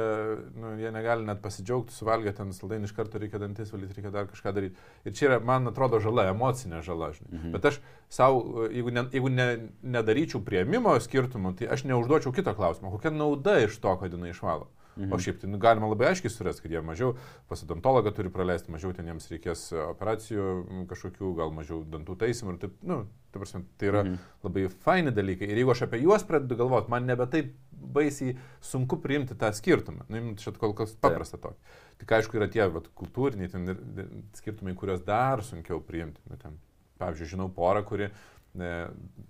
[0.54, 4.28] nu, jie negali net pasidžiaugti, suvalgę ten saldainį iš karto reikia dantis valyti, reikia dar
[4.30, 4.86] kažką daryti.
[5.02, 7.32] Ir čia yra, man atrodo, žala, emocinė žala, žinai.
[7.32, 7.56] Mhm.
[7.56, 9.48] Bet aš savo, jeigu, ne, jeigu ne,
[9.96, 14.70] nedaryčiau prieimimo skirtumų, tai aš neužduočiau kito klausimo, kokia nauda iš to, kad jinai išvalo.
[14.70, 14.85] Mhm.
[15.12, 17.14] O šiaip tai nu, galima labai aiškiai surasti, kad jie mažiau
[17.50, 22.54] pas odontologą turi praleisti, mažiau ten jiems reikės operacijų m, kažkokių, gal mažiau dantų taisymų
[22.54, 24.12] ir taip, nu, ta prasme, tai yra Mhm.
[24.16, 24.42] mhm.
[24.48, 25.50] labai faini dalykai.
[25.52, 30.06] Ir jeigu aš apie juos pradedu galvoti, man nebe taip baisiai sunku priimti tą skirtumą.
[30.08, 31.60] Nu, čia kol kas paprasta tokį.
[32.00, 36.20] Tik aišku, yra tie vat, kultūriniai ten, ir- ir skirtumai, kuriuos dar sunkiau priimti.
[36.30, 36.56] Nu, ten,
[36.98, 38.08] pavyzdžiui, žinau porą, kuri
[38.56, 38.88] ne,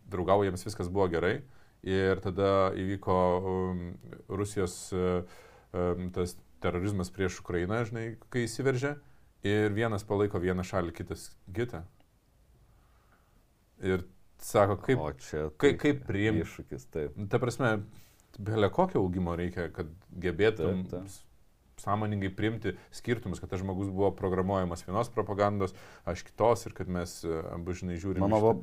[0.08, 1.40] draugavo, jiems viskas buvo gerai.
[1.86, 3.82] Ir tada įvyko um,
[4.28, 5.22] Rusijos uh,
[6.16, 8.96] tas terorizmas prieš Ukrainą, žinai, kai įsiveržė.
[9.46, 11.84] Ir vienas palaiko vieną šalį, kitas kitą.
[13.84, 14.02] Ir
[14.42, 16.42] sako, kaip, O čia kaip, tai kaip priimti.
[16.46, 17.16] iššūkis, taip.
[17.30, 17.76] Ta prasme,
[18.38, 19.90] belia kokio augimo reikia, kad
[20.24, 21.84] gebėtum Taip, taip.
[21.84, 25.76] sąmoningai priimti skirtumus, kad tas žmogus buvo programuojamas vienos propagandos,
[26.08, 28.24] aš kitos ir kad mes e, abu žinai žiūrime.
[28.24, 28.56] Mano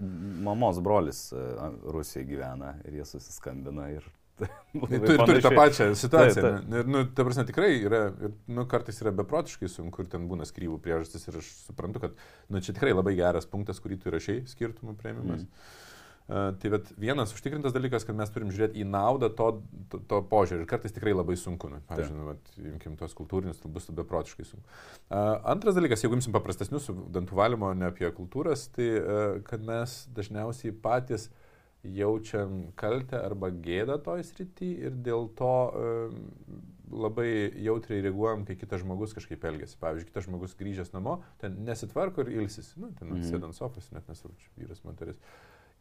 [0.49, 1.45] mamos brolis e,
[1.93, 4.09] Rusijoje gyvena ir jie susiskambina ir...
[4.73, 6.41] Tai tu ir turi tą pačią situaciją.
[6.41, 6.81] Taip, ne?
[6.81, 8.01] Ir, nu, ta prasme, tikrai yra,
[8.49, 12.19] nu, kartais yra beprotiškai sunku ir ten būna skrybų priežastis ir aš suprantu, kad,
[12.49, 15.45] nu, čia tikrai labai geras punktas, kurį tu rašiai, skirtumų prieimimas.
[15.45, 15.79] Mm.
[16.23, 19.49] Uh, tai bet vienas užtikrintas dalykas, kad mes turim žiūrėti į naudą to,
[19.91, 21.67] to, to požiūrį ir kartais tikrai labai sunku.
[21.67, 24.63] Nu, pavyzdžiui, nu, vat, imkim tos kultūrinius, tai bus beprotiškai sunku.
[25.11, 29.97] Uh, antras dalykas, jeigu imsim paprastesnius dantų valymo, ne apie kultūras, tai uh, kad mes
[30.15, 31.27] dažniausiai patys
[31.83, 35.53] jaučiam kaltę arba gėdą toj srity ir dėl to
[36.93, 39.77] labai jautriai reaguojam, kai kitas žmogus kažkaip elgesi.
[39.81, 43.25] Pavyzdžiui, kitas žmogus grįžęs namo, ten nesitvarko ir ilsisi, nu, ten mm.
[43.29, 45.19] sėdant sofas, net nesvarbu, vyras, moteris.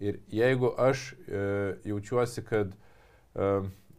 [0.02, 1.44] Ir jeigu aš e,
[1.90, 3.50] jaučiuosi, kad e,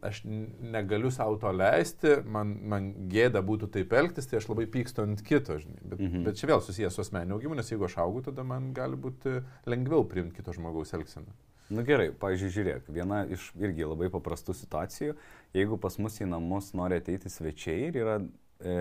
[0.04, 5.06] aš negaliu savo to leisti, man, man gėda būtų taip elgtis, tai aš labai pykstu
[5.06, 5.80] ant kito, žinai.
[5.80, 6.10] Bet, Mhm.
[6.10, 6.28] mhm.
[6.28, 9.40] bet čia vėl susijęs su asmeniniu augimu, nes jeigu aš augu, tada man gali būti
[9.70, 11.32] lengviau priimti kito žmogaus elgseną.
[11.74, 15.16] Na nu, gerai, pavyzdžiui, žiūrėk, viena iš irgi labai paprastų situacijų,
[15.56, 18.14] jeigu pas mus į namus nori ateiti svečiai ir yra,
[18.62, 18.76] e,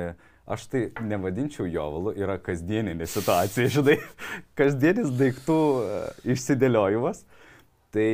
[0.46, 3.98] aš tai nevadinčiau jovalu, yra kasdieninė situacija, žinai,
[4.60, 6.00] kasdienis daiktų e,
[6.36, 7.26] išsidėliojimas,
[7.94, 8.08] tai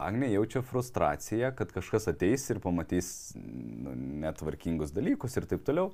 [0.00, 5.90] Agnė jaučia frustraciją, kad kažkas ateis ir pamatys nu, netvarkingus dalykus ir taip toliau.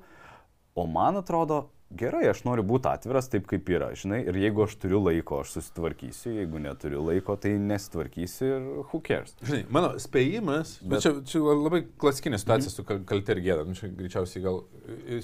[0.77, 1.63] O man atrodo,
[1.97, 5.55] gerai, aš noriu būti atviras taip, kaip yra, žinai, ir jeigu aš turiu laiko, aš
[5.55, 9.33] susitvarkysiu, jeigu neturiu laiko, tai nesitvarkysiu ir who cares.
[9.41, 12.99] Žinai, mano spėjimas, bet, bet čia, čia labai klasikinė situacija mm -hmm.
[12.99, 14.61] su kaltė ir gėda, nu, čia greičiausiai gal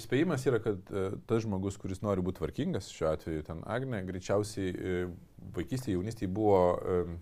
[0.06, 4.74] spėjimas yra, kad uh, tas žmogus, kuris nori būti tvarkingas, šiuo atveju ten Agne, greičiausiai
[4.74, 5.14] uh,
[5.54, 7.18] vaikystėje, jaunystėje buvo um,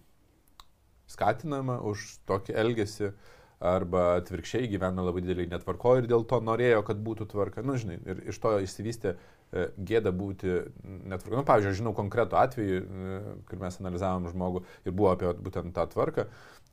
[1.07, 3.13] skatinama už tokį elgesį
[3.63, 7.63] arba atvirkščiai gyvena labai didelį netvarko ir dėl to norėjo, kad būtų tvarka.
[7.63, 11.39] Na, nu, žinai, ir iš to išsivystė e, gėda būti netvarka.
[11.39, 15.87] Nu, pavyzdžiui, žinau konkretų atvejį, e, kur mes analizavom žmogų ir buvo apie būtent tą
[15.95, 16.27] tvarką,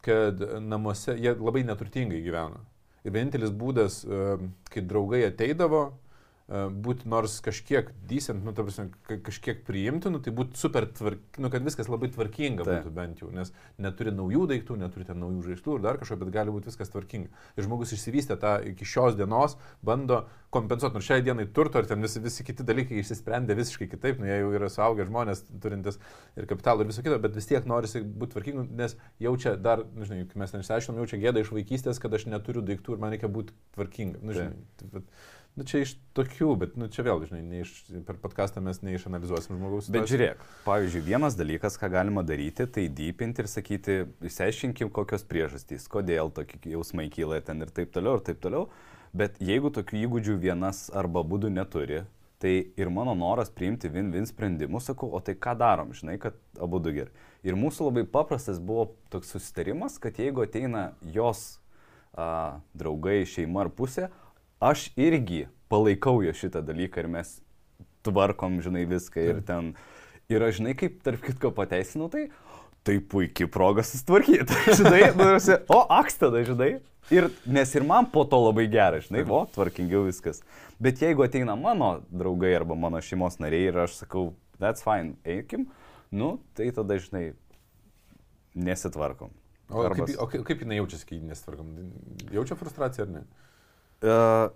[0.05, 2.63] kad namuose jie labai neturtingai gyveno.
[3.05, 4.37] Ir vienintelis būdas, e,
[4.73, 5.85] kai draugai ateidavo,
[6.49, 11.89] būti nors kažkiek decent, nu, prasme, kažkiek priimtinu, tai būtų super tvark, nu, kad viskas
[11.91, 12.79] labai tvarkinga tai.
[12.79, 16.33] būtų bent jau, nes neturi naujų daiktų, neturi ten naujų žaislų ir dar kažko, bet
[16.33, 17.29] gali būti viskas tvarkinga.
[17.53, 22.01] Ir žmogus išsivystė tą iki šios dienos, bando kompensuoti, nors šiai dienai turto ar ten
[22.01, 25.99] visi, visi kiti dalykai išsisprendė visiškai kitaip, nu, jie jau yra suaugę žmonės, turintis
[26.33, 30.07] ir kapitalą ir viso kito, bet vis tiek norisi būti tvarkingu, nes jaučia dar, nu,
[30.09, 33.29] žinai, mes ten išsiaiškinom, jaučia gėdą iš vaikystės, kad aš neturiu daiktų ir man reikia
[33.29, 34.23] būti tvarkinga.
[34.25, 35.13] Nu, žinai, tai, bet,
[35.59, 37.73] Nu, čia iš tokių, bet nu, čia vėl, žinai, iš,
[38.07, 39.89] per podcastą mes neišanalizuosim žmogaus.
[39.91, 43.97] Bet žiūrėk, pavyzdžiui, vienas dalykas, ką galima daryti, tai dypinti ir sakyti,
[44.29, 48.69] išsiaiškinkim, kokios priežastys, kodėl tokie jausmai kyla ten ir taip toliau, ir taip toliau.
[49.11, 52.05] Bet jeigu tokių įgūdžių vienas arba būdų neturi,
[52.39, 56.79] tai ir mano noras priimti win-win sprendimus, sakau, o tai ką darom, žinai, kad abu
[56.79, 57.11] du gerai.
[57.43, 61.59] Ir mūsų labai paprastas buvo toks susitarimas, kad jeigu ateina jos
[62.15, 64.07] a, draugai, šeima ar pusė,
[64.59, 67.39] aš irgi palaikau jo šitą dalyką ir mes
[68.07, 69.73] tvarkom, žinai, viską ir ten.
[70.29, 72.27] Ir aš, žinai, kaip tarp kitko pateisinau, tai
[72.83, 74.55] tai puikiai proga susitvarkyti.
[74.79, 75.27] žinai, nu,
[75.67, 76.69] o, aks tada, žinai.
[77.13, 80.43] Ir, nes ir man po to labai gerai, žinai, o, tvarkingiau viskas.
[80.81, 84.29] Bet jeigu ateina mano draugai arba mano šeimos nariai ir aš sakau,
[84.61, 85.67] that's fine, eikim,
[86.11, 87.31] nu, tai tada, žinai,
[88.55, 89.33] nesitvarkom.
[89.69, 90.05] O, Arba...
[90.05, 91.73] kaip, o kaip jinai jaučiasi, kai nesitvarkom?
[92.33, 93.25] Jaučia frustraciją ar ne?
[93.99, 94.49] Uh,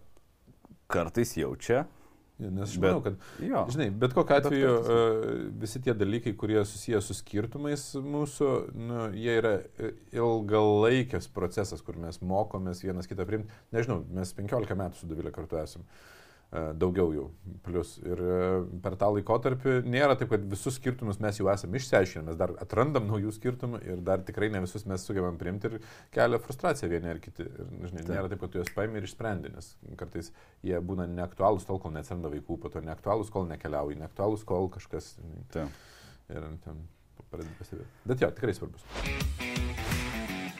[0.91, 1.83] kartais jaučia.
[2.41, 5.93] Ja, nes aš bet, manau, kad, jo, žinai, bet kokiu atveju bet uh, visi tie
[5.95, 9.53] dalykai, kurie susiję su skirtumais mūsų, nu, jie yra
[10.15, 13.61] ilgalaikis procesas, kur mes mokomės vienas kitą priimti.
[13.75, 15.85] Nežinau, mes 15 metų su Davilė kartu esame.
[15.85, 16.22] E,
[16.53, 17.25] daugiau jau
[17.65, 17.95] plus.
[18.05, 18.39] Ir e,
[18.83, 23.07] per tą laikotarpį nėra taip, kad visus skirtumus mes jau esame išsiaiškinę, mes dar atrandam
[23.09, 25.79] naujų skirtumų ir dar tikrai ne visus mes sugebam priimti ir
[26.13, 27.47] kelia frustraciją vieni ar kiti.
[27.47, 28.13] Ir, žinai, taip.
[28.13, 30.29] nėra taip, kad tu juos paimi ir išsprendi, nes kartais
[30.65, 35.15] jie būna neaktualūs tol, kol neatsiranda vaikų, po to neaktualūs, kol nekeliauji, neaktualūs, kol kažkas.
[35.55, 35.67] Žinai,
[36.33, 36.85] ir ten
[37.33, 37.91] pradedi pastebėti.
[38.05, 39.62] Bet jo, tikrai svarbus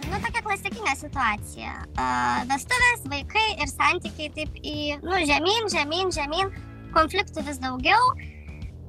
[0.09, 1.73] nu, tokia klasikinė situacija.
[1.93, 6.51] Uh, vestuvės, vaikai ir santykiai taip į, nu, žemyn, žemyn, žemyn,
[6.95, 8.13] konfliktų vis daugiau,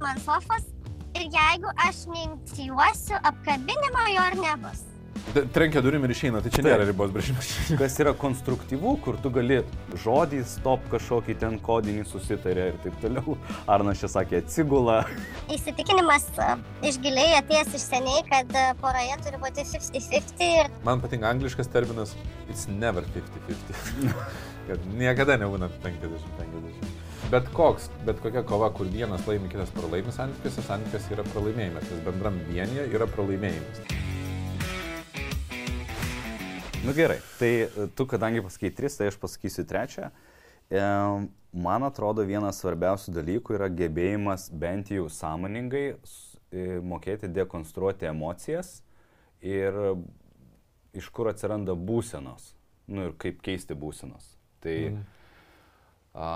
[0.02, 0.70] man sofas.
[1.14, 4.82] Ir jeigu aš neinicijuosiu apkabinimo, jo ir nebus.
[5.32, 6.68] Trenkia durim ir išeina, tai čia Taip.
[6.68, 7.48] nėra ribos brėžimas.
[7.80, 9.62] Kas yra konstruktyvu, kur tu gali
[10.04, 13.36] žodį stop kažkokį ten kodinį susitarę ir taip toliau.
[13.70, 15.00] Arnas čia sakė atsigula.
[15.54, 16.50] Įsitikinimas e,
[16.90, 20.44] iš giliai atėjęs iš seniai, kad e, poroje turi būti 50-50.
[20.44, 20.74] Ir...
[20.86, 22.12] Man patinka angliškas terminas
[22.46, 24.12] it's never 50-50.
[24.68, 26.92] kad niekada nebūna 50-50.
[27.32, 32.02] Bet koks, bet kokia kova, kur vienas laimi, kitas pralaimi santykiuose, santykiuose yra pralaimėjimas, nes
[32.04, 33.80] bendram vienyje yra pralaimėjimas.
[36.84, 40.10] Nu gerai, tai e, tu, kadangi pasakai tris, tai aš pasakysiu trečią.
[40.68, 40.80] E,
[41.56, 48.82] man atrodo, vienas svarbiausių dalykų yra gebėjimas bent jau sąmoningai e, mokėti dekonstruoti emocijas
[49.40, 49.78] ir
[50.92, 52.52] iš kur atsiranda būsenos.
[52.84, 54.28] Nu ir kaip keisti būsenos.
[54.60, 55.00] Tai mm.
[56.20, 56.28] a,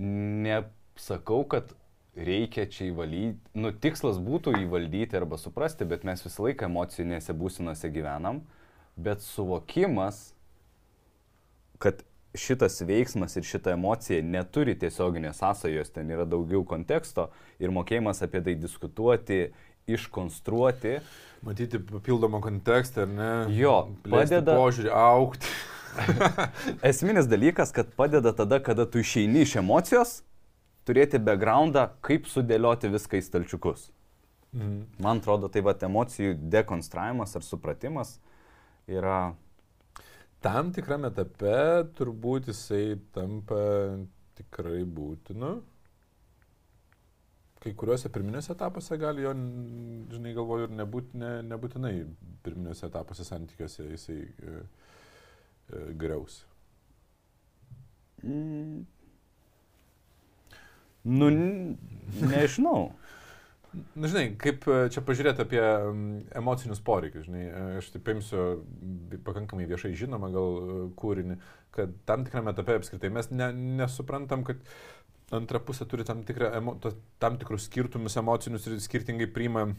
[0.00, 1.76] nesakau, kad
[2.16, 7.92] reikia čia įvalyti, nu tikslas būtų įvaldyti arba suprasti, bet mes visą laiką emocinėse būsenose
[7.92, 8.40] gyvenam.
[8.40, 8.58] Uh,
[8.96, 10.32] bet suvokimas,
[11.78, 12.02] kad
[12.34, 17.28] šitas veiksmas ir šita emocija neturi tiesioginės sąsajos, ten yra daugiau konteksto
[17.60, 19.42] ir mokėjimas apie tai diskutuoti,
[19.90, 20.96] iškonstruoti.
[21.42, 23.30] Matyti papildomą kontekstą, ar ne?
[23.56, 23.76] Jo,
[24.06, 25.50] padeda požiūrį aukti.
[26.90, 30.20] Esminis dalykas, kad padeda tada, kada tu išeini iš emocijos,
[30.88, 33.90] turėti backgroundą, kaip sudėlioti viską į stalčiukus.
[34.52, 34.78] Mhm.
[35.02, 38.16] Man atrodo, tai va emocijų dekonstravimas ar supratimas
[38.90, 39.34] yra.
[40.42, 41.58] Tam tikrame etape
[41.96, 43.60] turbūt jisai tampa
[44.38, 45.52] tikrai būtinu.
[47.62, 49.32] Kai kuriuose pirminiuose etapuose gali jo,
[50.10, 51.92] žinai, galvoju, ir nebūt, ne, nebūtinai
[52.42, 56.40] pirminiuose etapuose santykiuose jisai e, e, griaus.
[58.26, 58.82] Mm.
[61.04, 61.30] Nu,
[62.34, 62.90] nežinau.
[63.72, 65.60] Na, žinai, kaip e, čia pažiūrėti apie
[66.36, 68.42] emocinius poreikius, žinai, e, aš taip paimsiu
[69.08, 71.38] bi- pakankamai viešai žinomą gal e, kūrinį,
[71.72, 73.48] kad tam tikrame etape apskritai mes ne,
[73.80, 74.60] nesuprantam, kad
[75.32, 76.76] antra pusė turi tam, tikrą, emo,
[77.22, 79.70] tam tikrus skirtumus emocinius ir skirtingai priima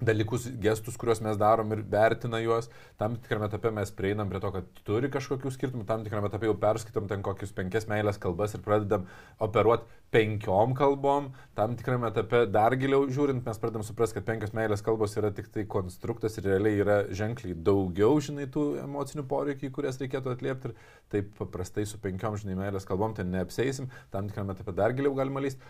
[0.00, 2.70] dalykus, gestus, kuriuos mes darom ir vertina juos.
[3.00, 6.56] Tam tikrame etape mes prieinam prie to, kad turi kažkokių skirtumų, tam tikrame etape jau
[6.60, 9.04] perskaitom ten kokius penkias meilės kalbas ir pradedam
[9.44, 11.30] operuoti penkiom kalbom.
[11.58, 15.52] Tam tikrame etape dar giliau žiūrint, mes pradedam suprasti, kad penkios meilės kalbos yra tik
[15.52, 20.72] tai konstruktas ir realiai yra ženkliai daugiau, žinai, tų emocinių poreikių, kurias reikėtų atliepti.
[20.72, 25.12] Ir taip paprastai su penkiom, žinai, meilės kalbom ten neapseisim, tam tikrame etape dar giliau
[25.18, 25.60] galima lysti.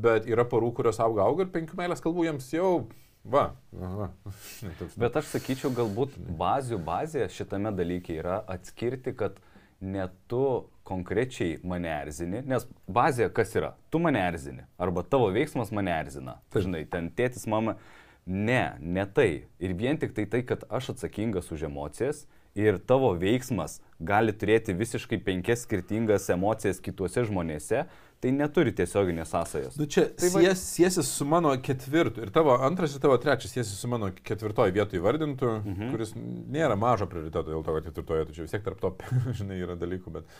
[0.00, 2.84] Bet yra porų, kurios auga, auga ir penkių meilės kalbų jiems jau
[3.24, 3.54] Va,
[4.78, 9.38] toks- Bet aš sakyčiau, galbūt bazių bazė šitame dalyke yra atskirti, kad
[9.80, 13.72] ne tu konkrečiai mane erzini, nes bazė kas yra?
[13.92, 16.38] Tu mane erzini, arba tavo veiksmas mane erzina.
[16.52, 16.66] Taip.
[16.66, 17.78] Žinai, ten tėtis, mama.
[18.26, 19.46] Ne, ne tai.
[19.60, 22.22] Ir vien tik tai tai, kad aš atsakingas už emocijas
[22.56, 27.84] ir tavo veiksmas gali turėti visiškai penkias skirtingas emocijas kituose žmonėse,
[28.24, 29.76] tai neturi tiesioginės sąsajos.
[29.76, 33.76] Nu čia Tai sies, siesis su mano ketvirtu ir tavo antras ir tavo trečias siesis
[33.76, 35.92] su mano ketvirtoji vietoje įvardintų, mhm.
[35.92, 39.04] kuris nėra mažo prioriteto dėl to, kad ketvirtoje, tačiau vis tiek tarp top,
[39.40, 40.32] žinai, yra dalykų, bet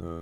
[0.00, 0.16] nu,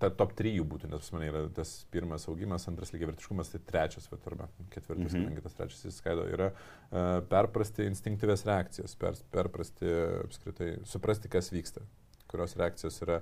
[0.00, 3.60] ta top trijų būtų, nes pas mane yra tas pirmas augimas, antras lygiai vertiškumas, tai
[3.68, 5.24] trečias, bet arba ketvirtas, Mhm.
[5.24, 9.90] kadangi tas trečias įskaido, yra uh, perprasti instinktyvės reakcijas, per, perprasti
[10.24, 11.84] apskritai, suprasti, kas vyksta,
[12.32, 13.20] kurios reakcijos yra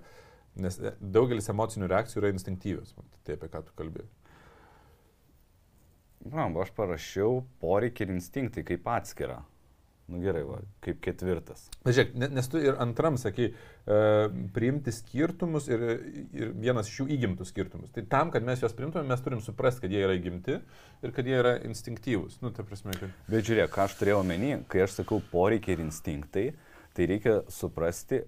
[0.60, 2.92] Nes daugelis emocinių reakcijų yra instinktyvios.
[3.24, 4.10] Tai apie ką tu kalbėjai.
[6.32, 9.40] Na, aš parašiau poreikį ir instinktai kaip atskirą.
[10.12, 11.62] Nu gerai, va, kaip ketvirtas.
[11.86, 14.00] Na, žiūrėk, ne- nes tu ir antram sakai, e,
[14.52, 15.84] priimti skirtumus ir,
[16.36, 17.92] ir vienas iš jų įgimtų skirtumus.
[17.94, 21.30] Tai tam, kad mes juos priimtume, mes turim suprasti, kad jie yra įgimti ir kad
[21.30, 22.40] jie yra instinktyvūs.
[22.42, 23.14] Nu, ta prasme, kad...
[23.30, 26.46] Bet žiūrėk, ką aš turėjau omeny, kai aš sakau poreikiai ir instinktai,
[26.92, 28.24] tai reikia suprasti,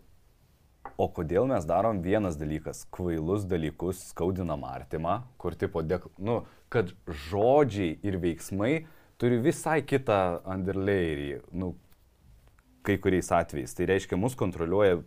[0.99, 6.92] o kodėl mes darom vienas dalykas- kvailus dalykus, skaudinam artimą, kur tipo, dek, nu, kad
[7.07, 8.87] žodžiai ir veiksmai
[9.18, 11.75] turi visai kitą underlayerį, nu,
[12.83, 13.75] kai kuriais atvejais.
[13.75, 15.03] Tai reiškia, mus kontroliuoja,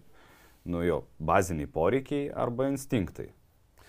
[0.65, 3.29] nu jo, baziniai poreikiai arba instinktai.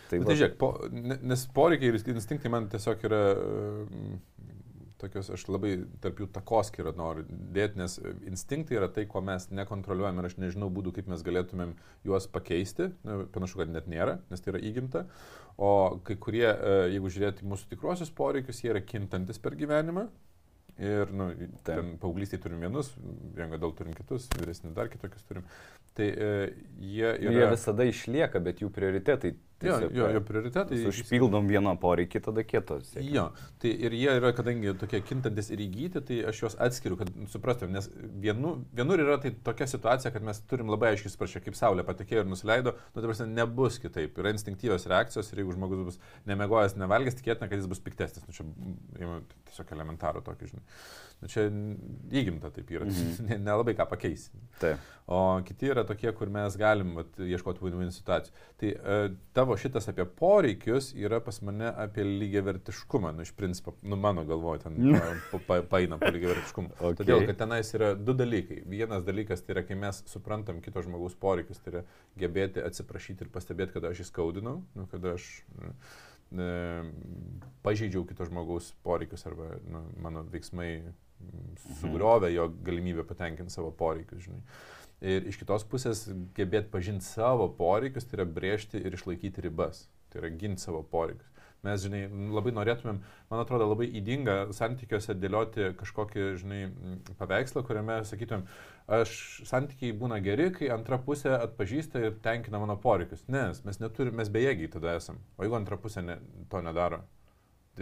[0.08, 4.20] Tai, tai žiūrėk, po, ne- nes poreikiai ir instinktai man tiesiog yra mm,
[5.00, 10.20] tokios, aš labai tarp jų takoskirą noriu dėti, nes instinktai yra tai, ko mes nekontroliuojam
[10.20, 11.74] ir aš nežinau būdų, kaip mes galėtumėm
[12.08, 12.90] juos pakeisti.
[13.06, 15.04] Na, Panašu, kad net nėra, nes tai yra įgimta.
[15.58, 15.72] O
[16.06, 20.08] kai kurie, e, jeigu žiūrėti mūsų tikruosius poreikius, jie yra kintantis per gyvenimą.
[20.78, 21.32] Ir, nu,
[21.66, 22.92] ten paauglystėje turim vienus,
[23.34, 25.46] vien gal turim kitus, vyresni dar kitokius turim.
[25.98, 26.28] Tai e,
[26.78, 27.16] jie yra...
[27.18, 27.34] yra...
[27.34, 29.34] Jie visada išlieka, bet jų prioritetai.
[29.62, 30.76] Jo, jo, jo prioritetai.
[30.86, 32.92] Užpildom vieną poreikį, tada kitos.
[33.02, 33.24] Jo,
[33.58, 37.72] tai ir jie yra, kadangi tokie kintantis ir įgyti, tai aš juos atskiriu, kad suprastum,
[37.74, 37.88] nes
[38.22, 42.22] vienu, vienur yra tai tokia situacija, kad mes turim labai aiškiai suprasti, kaip Saulė patekėjo
[42.22, 44.22] ir nusileido, nu, prasme, nebus kitaip.
[44.22, 48.30] Yra instinktyvios reakcijos ir jeigu žmogus bus nemegojęs, nevalgęs, tikėtina, kad jis bus piktesnis.
[48.30, 48.46] Nu, čia
[49.50, 50.66] tiesiog elementarų tokį, žinai.
[51.18, 51.48] Nu, čia
[52.14, 53.24] įgimta taip yra, Mhm.
[53.28, 54.30] ne- nelabai ką pakeisi.
[54.60, 54.78] Taip.
[55.08, 58.34] O kiti yra tokie, kur mes galim vat, ieškoti win-win situacijų.
[58.60, 58.98] Tai e,
[59.34, 63.14] tavo šitas apie poreikius yra pas mane apie lygiavertiškumą.
[63.16, 66.74] Nu, iš principo, nu, mano galvoje ten pa, pa, pa, paina po lygiavertiškumą.
[66.90, 67.00] Okay.
[67.00, 68.60] Todėl, kad tenais yra du dalykai.
[68.68, 71.82] Vienas dalykas tai yra, kai mes suprantam kito žmogaus poreikius, tai yra
[72.20, 75.26] gebėti atsiprašyti ir pastebėti, kad aš įskaudinau, nu, kad aš
[76.36, 76.52] e,
[77.64, 80.70] pažeidžiau kito žmogaus poreikius arba nu, mano veiksmai
[81.80, 84.42] sugriovė jo galimybę patenkinti savo poreikius, žinai.
[84.98, 90.24] Ir iš kitos pusės gebėti pažinti savo poreikius, tai yra brėžti ir išlaikyti ribas, tai
[90.24, 91.28] yra ginti savo poreikius.
[91.66, 93.00] Mes, žinai, labai norėtumėm,
[93.32, 96.60] man atrodo, labai įdinga santykiuose dėlioti kažkokį, žinai,
[97.18, 98.44] paveikslą, kuriame sakytumėm,
[99.00, 99.14] aš
[99.48, 103.26] santykiai būna geri, kai antra pusė atpažįsta ir tenkina mano poreikius.
[103.26, 105.18] Nes mes neturime, mes bejėgiai tada esam.
[105.34, 107.02] O jeigu antra pusė ne, to nedaro,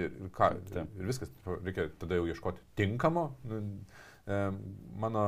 [0.02, 0.50] ir, ką,
[0.84, 1.32] ir viskas,
[1.64, 3.28] reikia tada jau ieškoti tinkamo.
[3.48, 3.62] Nu,
[4.98, 5.22] mano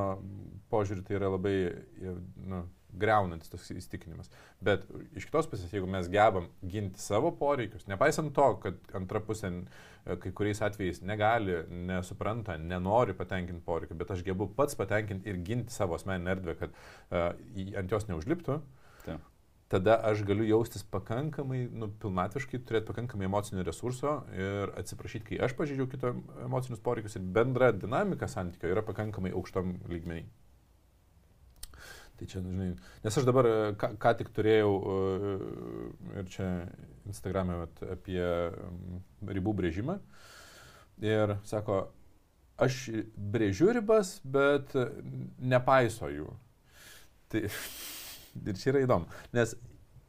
[0.73, 1.55] požiūrį tai yra labai
[2.51, 2.65] nu,
[2.99, 4.31] greunantis toks įstikinimas.
[4.65, 9.51] Bet iš kitos pusės, jeigu mes gebam ginti savo poreikius, nepaisant to, kad antra pusė
[9.53, 15.43] e, kai kuriais atvejais negali, nesupranta, nenori patenkinti poreikių, bet aš gebu pats patenkinti ir
[15.47, 17.31] ginti savo asmeninę erdvę, kad uh,
[17.79, 18.61] ant jos neužliptų,
[19.05, 19.35] Taip.
[19.69, 25.55] Tada aš galiu jaustis pakankamai, nu, pilnatviškai, turėti pakankamai emocinio resurso ir atsiprašyti, kai aš
[25.59, 30.25] pažydžiau kito emocinius poreikius ir bendra dinamika santykio yra pakankamai aukštam lygmenį.
[32.19, 32.73] Tai čia, žinai,
[33.05, 35.35] nes aš dabar e, ką, ką tik turėjau e,
[36.19, 36.49] ir čia
[37.07, 38.25] Instagram'e vat, apie
[39.37, 40.01] ribų brėžimą.
[41.05, 41.85] Ir sako,
[42.59, 42.81] aš
[43.14, 44.75] brėžiu ribas, bet
[45.39, 46.33] nepaiso jų.
[47.31, 47.45] Tai
[48.47, 49.57] ir čia yra įdomu, nes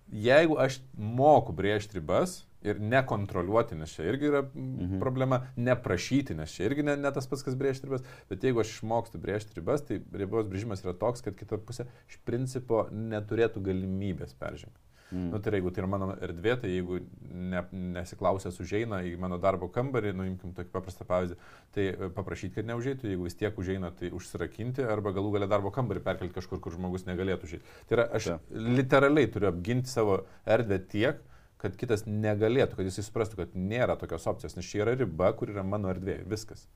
[0.10, 5.00] jeigu aš moku brėžti ribas, ir nekontroliuoti, nes čia irgi yra mhm.
[5.00, 8.74] problema, neprašyti, nes čia irgi ne, ne tas pats, kas brėžti ribas, bet jeigu aš
[8.76, 14.36] išmokstu brėžti ribas, tai ribos brėžimas yra toks, kad kita pusė iš principo neturėtų galimybės
[14.40, 14.89] peržengti.
[15.10, 15.30] Mm.
[15.34, 17.00] Nu, tai jeigu tai yra mano erdvė, tai jeigu
[17.34, 17.64] ne,
[17.96, 21.38] nesiklausęs užeina į mano darbo kambarį, nuimkim tokį paprastą pavyzdį,
[21.74, 26.04] tai paprašyti, kad neužeitų, jeigu vis tiek užeina, tai užsirakinti arba galų galę darbo kambarį
[26.06, 27.74] perkelti kažkur, kur žmogus negalėtų užeiti.
[27.90, 28.38] Tai yra, aš ja.
[28.54, 31.24] literaliai turiu apginti savo erdvę tiek,
[31.60, 35.50] kad kitas negalėtų, kad jis suprastų, kad nėra tokios opcijos, nes čia yra riba, kur
[35.52, 36.68] yra mano erdvė, viskas.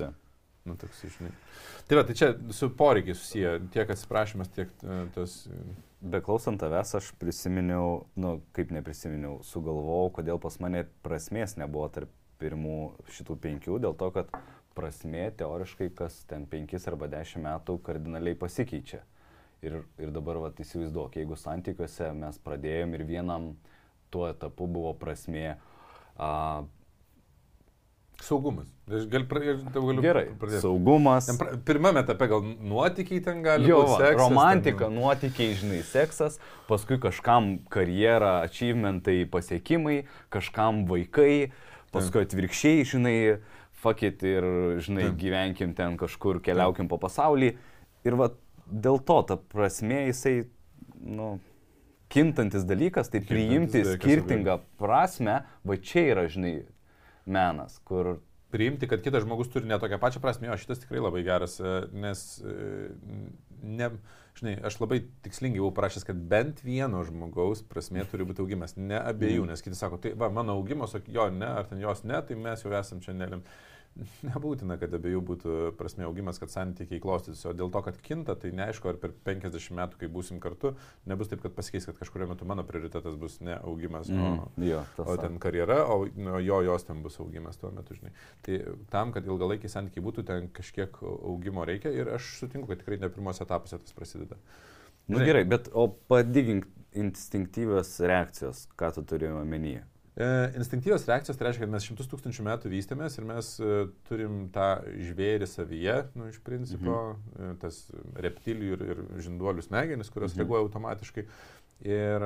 [0.00, 0.18] Taip.
[0.68, 1.30] Nu, toks, žinai.
[1.88, 5.38] Tai va, tai čia su poreikiai susiję, tiek atsiprašymas, tiek uh, tas...
[6.00, 12.78] Beklausant tavęs, aš prisiminiau, nu, kaip neprisiminiau, sugalvojau, kodėl pas mane prasmės nebuvo tarp pirmų
[13.12, 14.32] šitų penkių, dėl to, kad
[14.76, 19.02] prasmė teoriškai kas ten penkis arba dešimt metų kardinaliai pasikeičia.
[19.60, 23.50] Ir, ir dabar, va, įsivaizduok, jeigu santykiuose mes pradėjom ir vienam
[24.08, 25.58] tuo etapu buvo prasmė.
[26.16, 26.30] A,
[28.20, 28.68] Saugumas.
[28.90, 30.26] Aš gal galiu Gerai.
[30.38, 30.60] Pradėti.
[30.64, 31.28] Saugumas.
[31.40, 34.02] Pra, pirmame etape gal nuotykiai ten gali jo, būti.
[34.02, 34.98] Seksas, romantika, ten...
[34.98, 36.36] nuotykiai, žinai, seksas,
[36.68, 40.02] paskui kažkam karjera, achievementai, pasiekimai,
[40.34, 41.50] kažkam vaikai,
[41.94, 43.16] paskui atvirkščiai, žinai,
[43.80, 44.48] fakit ir,
[44.84, 45.20] žinai, Taip.
[45.22, 46.92] gyvenkim ten kažkur, keliaukim Taip.
[46.92, 47.54] po pasaulį.
[48.04, 48.32] Ir va
[48.66, 50.42] dėl to ta prasme jisai,
[51.00, 51.38] nu,
[52.12, 56.58] kintantis dalykas, tai priimti skirtingą prasme, va čia yra, žinai,
[57.26, 58.18] menas, kur...
[58.50, 61.74] Priimti, kad kitas žmogus turi ne tokią pačią prasme, o šitas tikrai labai geras, e,
[61.94, 62.88] nes, e,
[63.62, 63.86] ne,
[64.40, 68.98] žinai, aš labai tikslingai buvau parašęs, kad bent vieno žmogaus prasme turi būti augimas, ne
[68.98, 69.52] abiejų, mm.
[69.52, 72.38] nes kiti sako, tai va, mano augimas, o jo ne, ar ten jos ne, tai
[72.42, 73.46] mes jau esam čia nelim.
[74.28, 78.52] Nebūtina, kad abiejų būtų prasme augimas, kad santykiai klostytųsi, o dėl to, kad kinta, tai
[78.56, 80.72] neaišku, ar per 50 metų, kai būsim kartu,
[81.10, 84.82] nebus taip, kad pasikeis, kad kažkurio metu mano prioritetas bus ne augimas, mm, o, jo,
[85.04, 88.14] o ten karjera, o no, jo, jos ten bus augimas tuo metu, žinai.
[88.46, 88.58] Tai
[88.94, 93.12] tam, kad ilgalaikiai santykiai būtų, ten kažkiek augimo reikia ir aš sutinku, kad tikrai ne
[93.12, 94.40] pirmos etapuose tas prasideda.
[95.10, 99.82] Na nu, gerai, bet o padidink instinktyvios reakcijos, ką tu turi omenyje?
[100.20, 104.42] E, instinktyvios reakcijos tai reiškia, kad mes šimtus tūkstančių metų vystėmės ir mes e, turim
[104.52, 104.66] tą
[105.06, 107.46] žvėrį savyje, nu, iš principo, mhm.
[107.46, 107.78] E, tas
[108.26, 110.42] reptilijų ir, ir žinduolių smegenis, kurios mhm.
[110.42, 111.26] reaguoja automatiškai.
[111.88, 112.24] Ir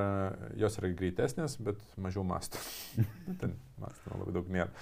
[0.59, 2.59] jos yra greitesnės, bet mažiau mastų.
[3.41, 4.73] Ten mastų labai daug nėra.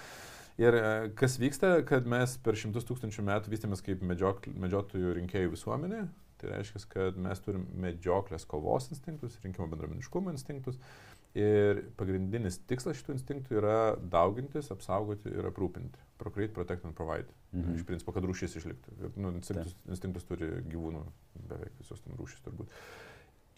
[0.62, 0.78] Ir
[1.18, 6.06] kas vyksta, kad mes per šimtus tūkstančių metų vystėmės kaip medžiok, medžiotojų rinkėjų visuomenė.
[6.40, 10.80] Tai reiškia, kad mes turim medžioklės kovos instinktus, rinkimo bendraminiškumo instinktus.
[10.80, 16.02] Uh, Ir pagrindinis tikslas šitų instinktų yra daugintis, apsaugoti ir aprūpinti.
[16.20, 17.32] Procreate, protect and provide.
[17.56, 17.78] Mhm.
[17.78, 18.98] Iš principo, kad rūšis išliktų.
[18.98, 21.00] Ir, nu, instinktus, instinktus turi gyvūnų,
[21.48, 22.76] beveik visos ten rūšis turbūt.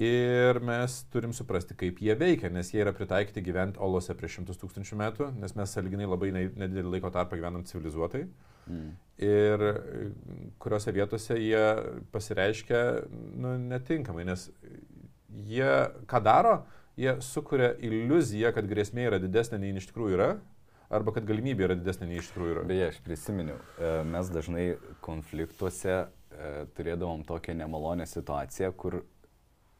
[0.03, 4.59] Ir mes turim suprasti, kaip jie veikia, nes jie yra pritaikyti gyventi olose prieš šimtus
[4.59, 8.25] tūkstančių metų, nes mes saliginai labai nedidelį laiko tarpą gyvenam civilizuotai.
[8.67, 8.89] Mm.
[9.23, 9.63] Ir
[10.59, 11.63] kuriuose vietose jie
[12.11, 12.81] pasireiškia
[13.39, 14.49] nu, netinkamai, nes
[15.47, 15.71] jie
[16.11, 16.57] ką daro,
[16.97, 20.29] jie sukuria iliuziją, kad grėsmė yra didesnė nei iš tikrųjų yra,
[20.95, 22.67] arba kad galimybė yra didesnė nei iš tikrųjų yra.
[22.69, 24.67] Beje, aš prisiminiau, e, mes dažnai
[25.05, 26.07] konfliktuose e,
[26.77, 29.03] turėdavom tokią nemalonę situaciją, kur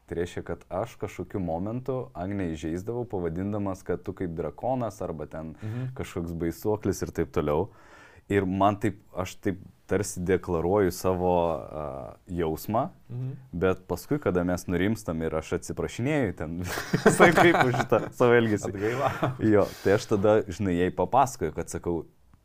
[0.05, 5.55] tai reiškia, kad aš kažkokiu momentu Agnė įžeisdavau, pavadindamas, kad tu kaip drakonas arba ten
[5.55, 5.93] mhm.
[5.97, 7.69] kažkoks baisuoklis ir taip toliau.
[8.29, 13.31] Ir man taip, aš taip tarsi deklaruoju savo uh, jausmą, mhm.
[13.51, 16.59] bet paskui, kada mes nurimstam ir aš atsiprašinėjau ten
[17.05, 18.71] visai kaip už šitą savo elgesį.
[18.71, 19.11] Atgaila.
[19.45, 21.99] Jo, tai aš tada, žinai, jai papasakoju, kad sakau,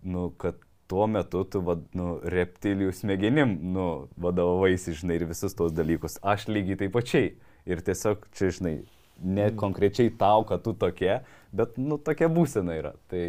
[0.04, 0.60] nu, kad
[0.90, 3.86] tuo metu tu, vad, nu, reptilijų smegenim, nu,
[4.20, 6.18] vadovavaisi, žinai, ir visus tos dalykus.
[6.26, 7.36] Aš lygiai taip pačiai.
[7.68, 8.74] Ir tiesiog čia, žinai,
[9.20, 9.56] ne mhm.
[9.60, 11.20] konkrečiai tau, kad tu tokia,
[11.54, 12.96] bet, nu, tokia būsena yra.
[13.12, 13.24] Tai...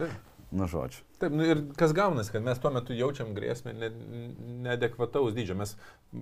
[0.00, 0.20] Taip.
[0.52, 1.00] Nu, žodžiu.
[1.16, 5.56] Taip, nu ir kas gaunasi, kad mes tuo metu jaučiam grėsmę neadekvataus dydžio.
[5.56, 5.72] Mes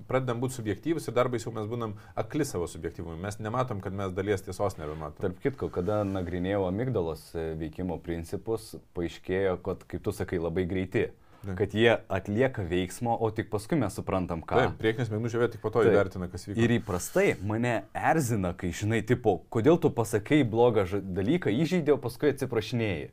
[0.07, 3.19] pradedam būti subjektyvus ir darbais jau mes būnam akli savo subjektyvumui.
[3.25, 5.19] Mes nematom, kad mes dalies tiesos nebematom.
[5.19, 11.09] Tarp kitko, kada nagrinėjau amigdalos veikimo principus, paaiškėjo, kad, kaip tu sakai, labai greiti.
[11.41, 11.55] Ne.
[11.57, 14.59] Kad jie atlieka veiksmo, o tik paskui mes suprantam, ką.
[14.61, 16.59] Taip, priekinis smegenų žievė tik po to įvertina, kas vyko.
[16.61, 23.09] Ir įprastai mane erzina, kai žinai, tipo, kodėl tu pasakai blogą dalyką, įžeidėjau, paskui atsiprašinėjai.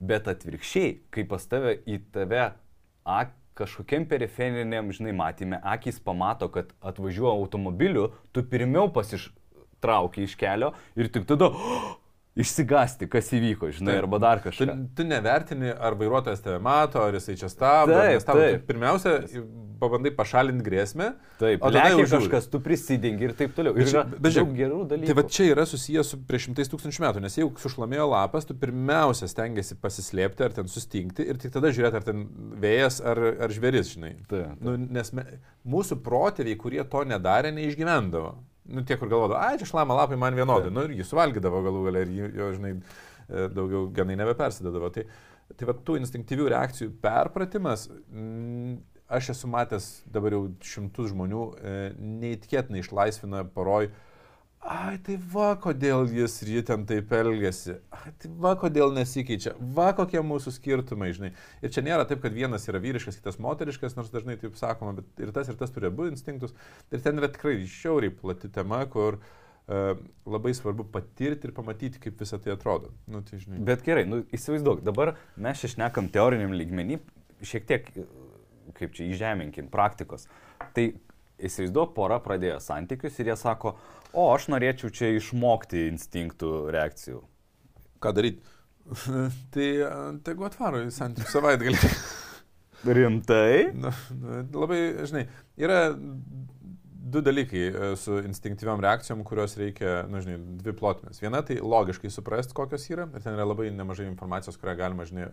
[0.00, 2.50] Bet atvirkščiai, kai pas tave į tave
[3.06, 10.74] ak, kažkokiam periferiniam, žinai, matymė, akis pamato, kad atvažiuoja automobiliu, tu pirmiau pasištrauki iš kelio
[10.98, 11.94] ir tik tada oh,
[12.36, 14.02] išsigasti, kas įvyko, žinai, Taip.
[14.04, 14.74] arba dar Tu, kažką.
[14.96, 17.96] tu nevertini, ar vairuotojas tave mato, ar jisai čia stabdo.
[17.96, 18.42] Taip, nestabdo.
[18.44, 18.60] taip.
[18.60, 19.14] Tu Pirmiausia,
[19.80, 21.10] pabandai pašalinti grėsmę.
[21.40, 23.74] Taip, o tada jau kažkas, tu prisidengi ir taip toliau.
[23.76, 25.08] Ir Bet žiūrėk, gerų dalykų.
[25.10, 28.56] Tai va čia yra susijęs su prieš šimtais tūkstančių metų, nes jeigu sušlamėjo lapas, tu
[28.56, 32.24] pirmiausia stengiasi pasislėpti ar ten sustingti ir tik tada žiūrėti, ar ten
[32.62, 34.14] vėjas ar, ar žvėris, žinai.
[34.24, 34.64] Taip, taip.
[34.64, 35.26] Nu, nes me,
[35.68, 38.36] mūsų protėviai, kurie to nedarė, neišgyvendavo.
[38.68, 40.72] Nu, tie, kur galvodavo, ai, čia šlama lapai man vienodai.
[40.74, 42.72] Nu, ir jį suvalgydavo galų galę ir jo, žinai,
[43.28, 44.90] e, daugiau genai nebepersidedavo.
[44.94, 45.06] Tai,
[45.54, 48.76] tai va, tų instinktyvių reakcijų perpratimas, mm,
[49.18, 51.76] aš esu matęs dabar jau šimtus žmonių, e,
[52.24, 53.92] neįtikėtinai išlaisvina poroj.
[54.66, 57.76] Ai, tai va, kodėl jis ir ji ten taip elgesi.
[57.94, 59.52] Ai, tai va, kodėl nesikeičia.
[59.76, 61.30] Va, kokie mūsų skirtumai, žinai.
[61.62, 65.22] Ir čia nėra taip, kad vienas yra vyriškas, kitas moteriškas, nors dažnai taip sakoma, bet
[65.22, 66.56] ir tas, ir tas turi abu instinktus.
[66.90, 69.94] Ir ten yra tikrai žiauriai plati tema, kur uh,
[70.26, 72.90] labai svarbu patirti ir pamatyti, kaip visą tai atrodo.
[73.06, 73.62] Nu, tai, žinai.
[73.70, 76.98] Bet gerai, nu, įsivaizduok, dabar mes išnekam teoriniam lygmenį,
[77.46, 77.90] šiek tiek,
[78.76, 80.26] kaip čia įžeminkim, praktikos.
[80.74, 80.90] Tai
[81.38, 83.76] įsivaizduok, pora pradėjo santykius ir jie sako,
[84.16, 87.22] o aš norėčiau čia išmokti instinktų reakcijų.
[88.02, 88.54] Ką daryti?
[89.54, 89.90] tai e,
[90.26, 91.92] tegu atvaro į santykių savaitgalį.
[92.96, 93.72] Rimtai?
[93.74, 95.24] Nu, nu, labai, žinai,
[95.58, 95.80] yra
[97.06, 101.20] du dalykai e, su instinktyviam reakcijom, kurios reikia, na, žinai, dvi plotmės.
[101.22, 105.28] Viena tai logiškai suprasti, kokios yra, ir ten yra labai nemažai informacijos, kurią galima, žinai,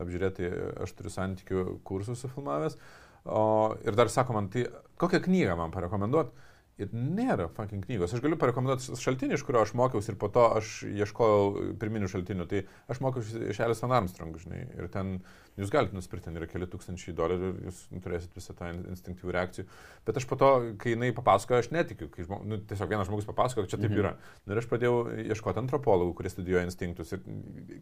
[0.00, 0.50] apžiūrėti,
[0.84, 2.78] aš turiu santykių kursus sufilmavęs.
[3.24, 4.66] O, ir dar sako man, tai
[5.00, 6.50] kokią knygą man parekomenduoti?
[6.82, 8.12] Ir nėra fucking knygos.
[8.16, 12.48] Aš galiu parekomenduoti šaltinį, iš kurio aš mokiausi ir po to aš ieškojau pirminių šaltinių.
[12.50, 15.20] Tai aš mokiausi iš Alice Van Armstrong, žinai, ir ten
[15.58, 19.66] jūs galite nusipirkti, ten yra keli tūkstančiai dolerių ir jūs turėsit visą tą instinktyvų reakcijų.
[20.06, 20.48] Bet aš po to,
[20.82, 23.90] kai jinai papasakojo, aš netikiu, kai žmo, nu, tiesiog vienas žmogus papasakojo, kad čia taip
[23.94, 24.00] Mhm.
[24.02, 24.14] yra.
[24.46, 24.96] Nu, ir aš pradėjau
[25.30, 27.20] ieškoti antropologų, kurie studijuoja instinktus ir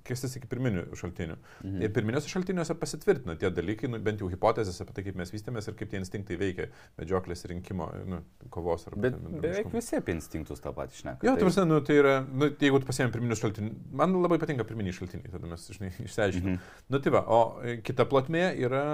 [0.05, 1.37] kistis iki pirminių šaltinių.
[1.65, 1.83] Mhm.
[1.83, 5.69] Ir pirminiuose šaltiniuose pasitvirtina tie dalykai, nu, bent jau hipotezės apie tai, kaip mes vystėmės
[5.69, 6.69] ir kaip tie instinktai veikia
[7.01, 11.23] medžioklės rinkimo, nu, kovos ar Bet beveik visi apie instinktus tą patį šneka.
[11.27, 14.65] Jo, Tai- prasme, nu, tai yra, nu, jeigu tu pasiemi pirminius šaltinius, man labai patinka
[14.65, 16.57] pirminiai šaltiniai, tada mes, žinai, išsiaiškiname.
[16.57, 16.61] Mhm.
[16.91, 18.85] Nu, tai va, o kita plotmė yra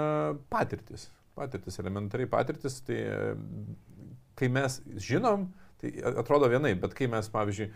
[0.51, 1.07] patirtis.
[1.37, 3.19] Patirtis, elementariai patirtis, tai e,
[4.39, 5.47] kai mes žinom,
[5.79, 7.69] tai atrodo vienai, bet kai mes, pavyzdžiui,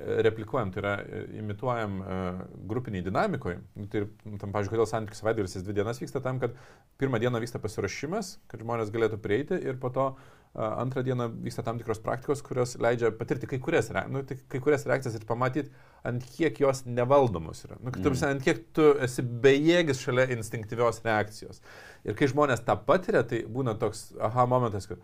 [0.00, 2.40] replikuojam, tai yra e, imituojam uh,
[2.70, 3.60] grupiniai dinamikoje.
[3.76, 6.56] Nu, tai, nu, tam, pavyzdžiui, kodėl santykių savaitgalis jis dvi dienas vyksta tam, kad
[7.00, 11.64] pirmą dieną vyksta pasiruošimas, kad žmonės galėtų prieiti ir po to uh, antrą dieną vyksta
[11.66, 15.72] tam tikros praktikos, kurios leidžia patirti kai kurias, nu, tai, kai kurias reakcijas ir pamatyti,
[16.06, 17.78] ant kiek jos nevaldomos yra.
[17.80, 18.20] Nu, kad, mm.
[18.32, 21.60] ant kiek tu esi bejėgis šalia instinktyvios reakcijos.
[22.08, 25.02] Ir kai žmonės tą patiria, tai būna toks aha momentas, kad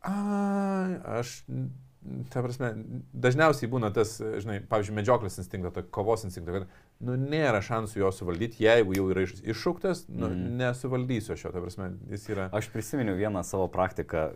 [0.00, 1.42] Ai, aš,
[2.32, 2.70] ta prasme,
[3.12, 6.68] dažniausiai būna tas, žinai, pavyzdžiui, medžioklės instinktas, ta kovos instinktas, kad,
[7.04, 10.56] nu, nėra šansų jo suvaldyti, jeigu jau yra iš- iššauktas, nu, Mhm.
[10.62, 12.48] nesuvaldysiu aš jo, ta prasme, jis yra.
[12.52, 14.30] Aš prisiminiau vieną savo praktiką,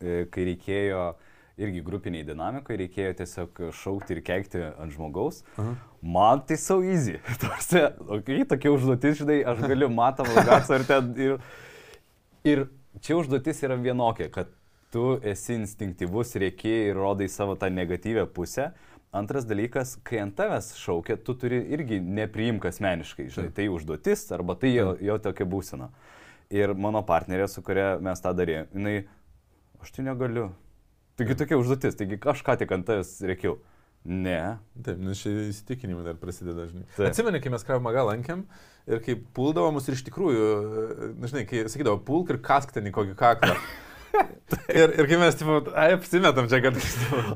[0.00, 1.14] e, kai reikėjo
[1.56, 5.44] irgi grupiniai dinamikai, reikėjo tiesiog šaukti ir keikti ant žmogaus.
[5.56, 5.76] Aha.
[6.02, 7.20] Man tai so easy.
[7.40, 7.78] Tarsi,
[8.10, 11.14] okay, tokia užduotis, žinai, aš galiu matom ilgas ar ten.
[11.16, 11.38] Ir,
[12.44, 12.66] ir
[13.00, 14.50] čia užduotis yra vienokia, kad
[14.94, 18.70] tu esi instinktyvus, reikia ir rodai savo tą negatyvę pusę.
[19.14, 24.56] Antras dalykas, kai ant tavęs šaukia, tu turi irgi nepriimk asmeniškai, žinai, tai užduotis arba
[24.58, 25.90] tai jo, jo tokia būsena.
[26.54, 28.96] Ir mano partnerė, su kuria mes tą darėme, jinai,
[29.82, 30.48] aš tai negaliu.
[31.18, 33.58] Taigi tokia užduotis, taigi aš ką tik ant tavęs reikiau.
[34.04, 34.58] Ne.
[34.84, 36.66] Taip, nes čia įsitikinimai dar prasideda.
[36.98, 37.06] Taip.
[37.08, 38.44] Atsimeni, kai mes Kravmagą lankėm
[38.90, 40.50] ir kai puldavo mus ir iš tikrųjų,
[41.16, 43.56] na, žinai, kai sakydavo, pulk ir kask ten į kokį kaklą.
[44.80, 46.78] ir, ir kai mes, tipo, ai, apsimetam čia, kad...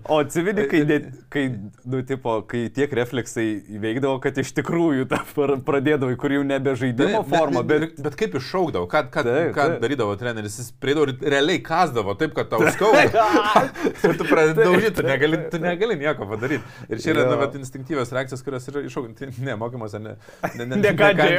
[0.08, 0.98] O atsimeni, kai, ne,
[1.32, 1.44] kai,
[1.88, 3.46] nu, tipo, kai tiek refleksai
[3.78, 5.20] įveikdavo, kad iš tikrųjų tą
[5.66, 7.88] pradėdavo, kur jau nebe žaidimo forma, bet...
[7.88, 9.80] bet, bet kaip iššaukdavo, ką, ką, Taip, ką taip.
[9.82, 13.26] darydavo treneris, jis prieidavo ir realiai kasdavo taip, kad tau skauda.
[14.08, 16.76] ir tu pradedi daužyti, tu negali, tu negali nieko padaryti.
[16.88, 20.16] Ir čia yra, na, bet instinktyvios reakcijos, kurios yra iššaukinti, ne, mokymuose, ne,
[20.54, 20.94] ne, ne,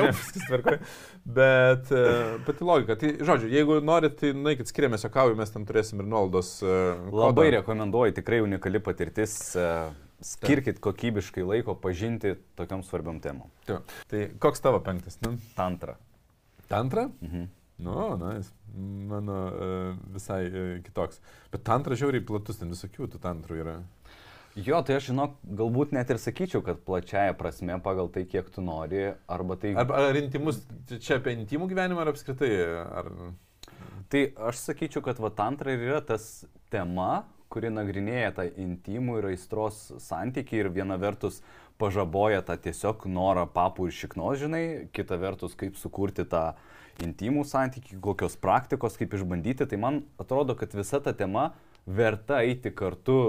[0.10, 0.80] viskas tvarkoje.
[1.40, 6.02] Bet uh, pati logika, tai žodžiu, jeigu norit, tai nueikit skiriamės jokauju, mes ten turėsim
[6.02, 6.60] ir nuolaidos.
[6.64, 9.56] Uh, Labai rekomenduoju, tikrai unikali patirtis.
[9.56, 13.48] e, Skirkit kokybiškai laiko pažinti tokiam svarbiam temam.
[13.66, 13.80] Tai,
[14.12, 15.20] tai koks tavo penktas?
[15.22, 15.96] Nu, Tantra.
[16.68, 17.10] tantra?
[17.22, 17.48] Mhm.
[17.80, 18.50] Nu, na, jis
[19.08, 20.50] mano uh, visai
[20.84, 21.22] kitoks.
[21.54, 23.78] Bet tantra žiauriai platus, ten visokių tų tantrų yra.
[24.60, 28.60] Jo, tai aš žinok, galbūt net ir sakyčiau, kad plačiaja prasme pagal tai, kiek tu
[28.66, 29.72] nori, arba tai...
[29.80, 30.60] Ar, ar intimus,
[31.00, 32.52] čia apie intimų gyvenimą ar apskritai?
[33.00, 33.14] Ar...
[34.10, 39.28] Tai aš sakyčiau, kad va tantra ir yra tas tema, kuri nagrinėja tą intimų ir
[39.32, 41.44] aistros santyki ir viena vertus
[41.82, 46.52] pažaboja tą tiesiog norą papų ir šiknos, žinai, kita vertus kaip sukurti tą
[47.06, 51.52] intimų santyki, kokios praktikos, kaip išbandyti, tai man atrodo, kad visa ta tema
[51.86, 53.20] verta eiti kartu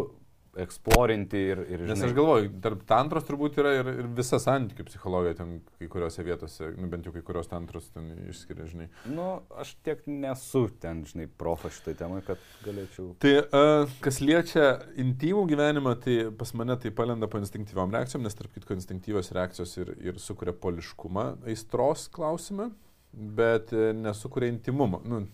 [0.59, 1.61] eksplorinti ir...
[1.67, 5.53] ir žinai, Nes aš galvoju, tarp tantros turbūt yra ir, ir visa santykių psichologija ten
[5.79, 8.89] kai kuriuose vietose, nu, bent jau kai kurios tantros ten išskiria, žinai.
[9.11, 9.29] Nu,
[9.63, 13.13] aš tiek nesu ten, žinai, profas šitai temai, kad galėčiau.
[13.23, 14.67] Tai uh, kas liečia
[15.01, 19.77] intimų gyvenimą, tai pas mane tai palenda po instinktyviom reakcijom, nes tarp kitko instinktyvios reakcijos
[19.83, 22.71] ir, ir sukuria poliškumą aistros klausimą,
[23.11, 25.01] bet e, nesukuria intimumo.
[25.07, 25.25] Nu,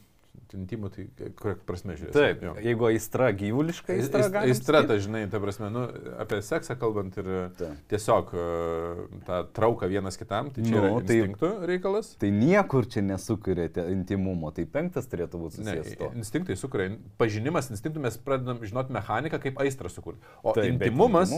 [0.57, 2.14] intimų, tai kokia prasme žiūrėsi.
[2.14, 2.53] Taip, jo.
[2.64, 4.26] jeigu aistra gyvuliška, aistra.
[4.43, 5.84] Aistra, ta žinai, ta prasme, nu,
[6.22, 7.80] apie seksą kalbant ir Taip.
[7.93, 12.12] tiesiog uh, tą trauką vienas kitam, tai čia nu, yra tai, instinktų reikalas.
[12.20, 15.95] Tai niekur čia nesukūrėte intimumo, tai penktas turėtų būti susijęs.
[16.01, 20.22] Ne, instinktai sukuria, pažinimas instinktų mes pradedam žinoti mechaniką, kaip aistrą sukurti.
[20.43, 21.34] O Taip, intimumas...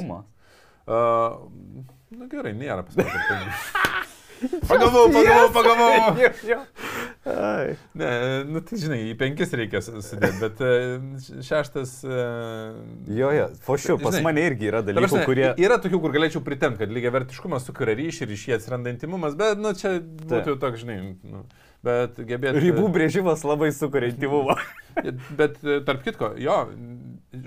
[0.89, 1.37] Uh,
[2.09, 4.07] na nu, gerai, nėra pasakyti.
[4.69, 6.15] Pagavau, pagavau, pagavau.
[7.27, 8.11] Ne,
[8.49, 10.71] nu tai žinai, į penkis reikia sudėti, bet e,
[11.45, 11.95] šeštas.
[12.07, 12.79] Uh,
[13.11, 15.49] jo, jo, fošiu, pas žinai, mane irgi yra dalykų, prasme, kurie...
[15.61, 19.37] Yra tokių, kur galėčiau pritemti, kad lygiai vertiškumas sukuria ryšį ir iš jį atsiranda intimumas,
[19.39, 21.43] bet, nu, čia būtų toks, žinai, nu,
[21.85, 22.63] bet gebėti...
[22.65, 24.57] Ribų brėžimas labai sukuria intimumą.
[25.41, 26.57] bet e, tarp kitko, jo,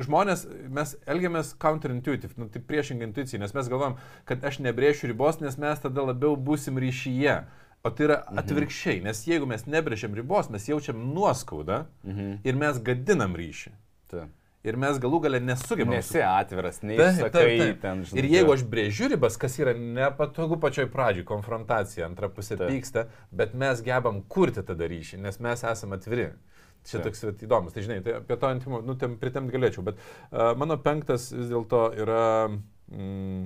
[0.03, 3.97] žmonės, mes elgiamės counterintuitive, nu, tai priešingai intuicijai, nes mes galvom,
[4.29, 7.41] kad aš nebrėšiu ribos, nes mes tada labiau būsim ryšyje.
[7.81, 8.41] O tai yra mhm.
[8.43, 12.37] atvirkščiai, nes jeigu mes nebrėžiam ribos, mes jaučiam nuoskaudą mhm.
[12.45, 13.73] ir mes gadinam ryšį.
[14.11, 14.27] Ta.
[14.61, 15.97] Ir mes galų galę nesugebame.
[15.97, 18.21] Nesi atviras, neįsakai ten žinai.
[18.21, 22.67] Ir jeigu aš brėžiu ribas, kas yra nepatogu pačioj pradžioj, konfrontacija, antra pusė ta.
[22.69, 26.29] pyksta, bet mes gebam kurti tada ryšį, nes mes esame atviri.
[26.85, 27.09] Čia Taip.
[27.09, 30.79] toks įdomus, tai žinai, tai apie to intimų, nu, tem, pritemti galėčiau, bet uh, mano
[30.81, 33.43] penktas vis dėlto yra mm,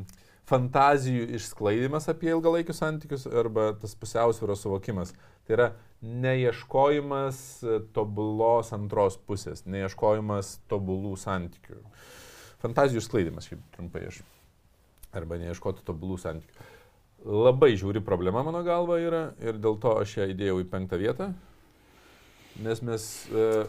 [0.50, 5.14] fantazijų išsklaidimas apie ilgalaikius santykius arba tas pusiausvėros suvokimas.
[5.46, 5.68] Tai yra
[6.06, 7.40] neieškojimas
[7.96, 11.82] tobulos antros pusės, neieškojimas tobulų santykių.
[12.62, 14.22] Fantazijų išsklaidimas, šiaip trumpai aš.
[15.16, 16.72] Arba neieškoti tobulų santykių.
[17.26, 21.32] Labai žiūri problema mano galva yra ir dėl to aš ją įdėjau į penktą vietą.
[22.62, 23.08] Nes mes...
[23.34, 23.66] Uh,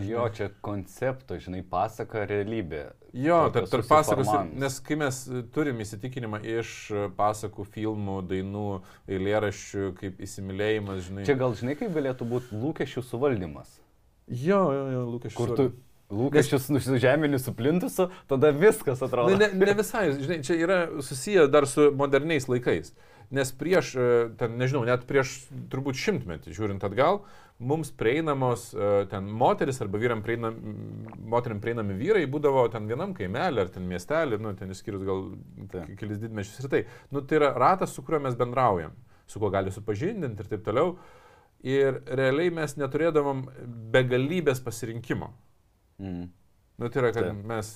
[0.00, 2.86] Jo, čia koncepto, žinai, pasaka realybė.
[3.12, 5.18] Jo, tarp, tarp pasakos, nes kai mes
[5.52, 6.70] turim įsitikinimą iš
[7.18, 8.66] pasakų, filmų, dainų,
[9.12, 11.26] eilėraščių, kaip įsimylėjimas, žinai.
[11.28, 13.76] Čia gal žinai, kaip galėtų būti lūkesčių suvaldymas.
[14.32, 15.36] Jo, jo, jo, lūkesčių.
[15.42, 15.68] Kur tu
[16.12, 16.88] lūkesčius nes...
[16.88, 19.36] nusižemini su plintusu, tada viskas atrodo.
[19.36, 22.94] Ne, ne, ne visai, žinai, čia yra susiję dar su moderniais laikais.
[23.32, 23.94] Nes prieš,
[24.36, 25.38] ten, nežinau, net prieš
[25.72, 27.22] turbūt šimtmetį, žiūrint atgal,
[27.62, 30.58] mums prieinamos e, ten moteris arba vyram prieinam,
[31.32, 35.24] moteriam prieinami vyrai būdavo ten vienam kaimelį ar ten miestelį, nu, ten išskyrus gal
[35.72, 35.86] ta.
[36.00, 36.82] kelis didmečius ir tai.
[37.14, 38.92] Nu, tai yra ratas, su kuriuo mes bendraujam,
[39.30, 40.96] su kuo gali supažindinti ir taip toliau.
[41.62, 43.44] Ir realiai mes neturėdavom
[43.94, 45.30] begalybės pasirinkimo.
[46.02, 46.24] Mm.
[46.82, 47.44] Nu, tai yra, kad Taip.
[47.46, 47.68] mes...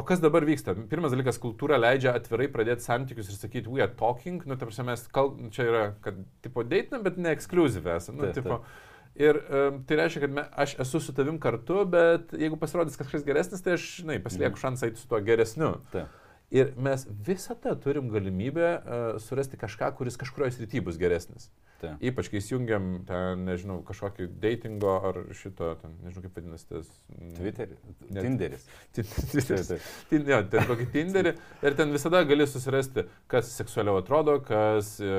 [0.00, 0.72] O kas dabar vyksta?
[0.88, 4.86] Pirmas dalykas, kultūra leidžia atvirai pradėti santykius ir sakyti, we are talking, nu, ta prasme,
[4.88, 5.34] mes kal...
[5.52, 8.22] čia yra, kad, tipo, deitinam, bet ne ekskluzyvę esame.
[8.22, 8.86] Nu, taip, tipo, taip.
[9.20, 13.26] Ir um, tai reiškia, kad me, aš esu su tavim kartu, bet jeigu pasirodys kažkas
[13.26, 14.62] geresnis, tai aš, žinai, pasilieku mm.
[14.62, 15.74] šansą eiti su tuo geresniu.
[15.92, 16.16] Taip.
[16.50, 21.50] Ir mes visada turim galimybę uh, surasti kažką, kuris kažkurioje srityje bus geresnis.
[21.80, 21.94] Ta.
[22.04, 26.90] Ypač kai įsijungiam ten, nežinau, kažkokį datingo ar šito, ten, nežinau kaip vadinasi tas.
[27.38, 27.84] Twitteris.
[28.10, 28.66] Tinderis.
[28.98, 29.70] Tinderis.
[30.12, 35.14] Jo, ten kokį Tinderį ir ten visada gali susirasti, kas seksualiau atrodo, kas e,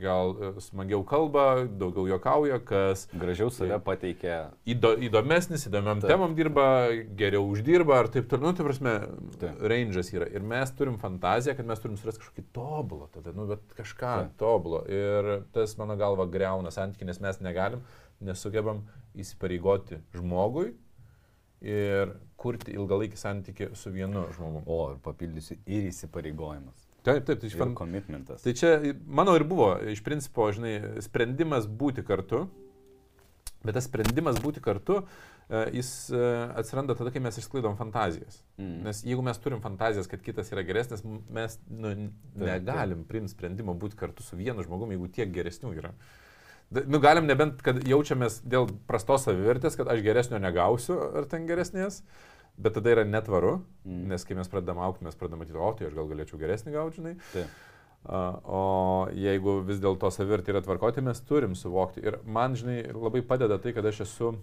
[0.00, 1.44] gal e, smagiau kalba,
[1.80, 4.38] daugiau juokauja, kas gražiau save pateikia.
[4.68, 6.10] Įdo, įdomesnis, įdomiam taip.
[6.12, 6.66] temam dirba,
[7.18, 8.50] geriau uždirba, ar taip toliau.
[8.50, 8.94] Nu, tai prasme,
[9.72, 10.28] range'as yra.
[10.32, 14.36] Ir mes turim fantaziją, kad mes turim surasti kažkokį tobulą, tada, nu, bet kažką taip.
[14.40, 14.84] tobulo.
[14.90, 17.84] Ir tas, mano galva, greuna santykių, nes mes negalim,
[18.24, 18.84] nesugebam
[19.18, 20.72] įsipareigoti žmogui
[21.60, 24.64] ir kurti ilgalaikį santykių su vienu žmogumi.
[24.66, 26.89] O, ir papildysiu, ir įsipareigojimas.
[27.06, 27.74] Taip, taip, tai iš fan...
[27.76, 28.42] komitmentas.
[28.44, 28.74] Tai čia,
[29.06, 30.74] mano ir buvo, iš principo, žinai,
[31.04, 32.44] sprendimas būti kartu,
[33.64, 35.00] bet tas sprendimas būti kartu,
[35.48, 36.24] e, jis e,
[36.60, 38.40] atsiranda tada, kai mes išsklaidom fantazijas.
[38.60, 38.80] Mm.
[38.86, 41.94] Nes jeigu mes turim fantazijas, kad kitas yra geresnis, mes nu,
[42.40, 45.94] negalim priimti sprendimo būti kartu su vienu žmogumi, jeigu tiek geresnių yra.
[46.70, 52.04] Nu, galim nebent, kad jaučiamės dėl prastos savivertės, kad aš geresnio negausiu, ar ten geresnės,
[52.60, 54.08] Bet tada yra netvaru, Mm.
[54.12, 57.00] nes kai mes pradedam aukti, mes pradedam matyti, o tai aš gal galėčiau geresnį gauti,
[57.00, 57.14] žinai.
[57.32, 57.58] Taip.
[58.04, 62.04] A, O jeigu vis dėlto savirtį yra tvarkoti, mes turim suvokti.
[62.04, 64.34] Ir man, žinai, labai padeda tai, kad aš esu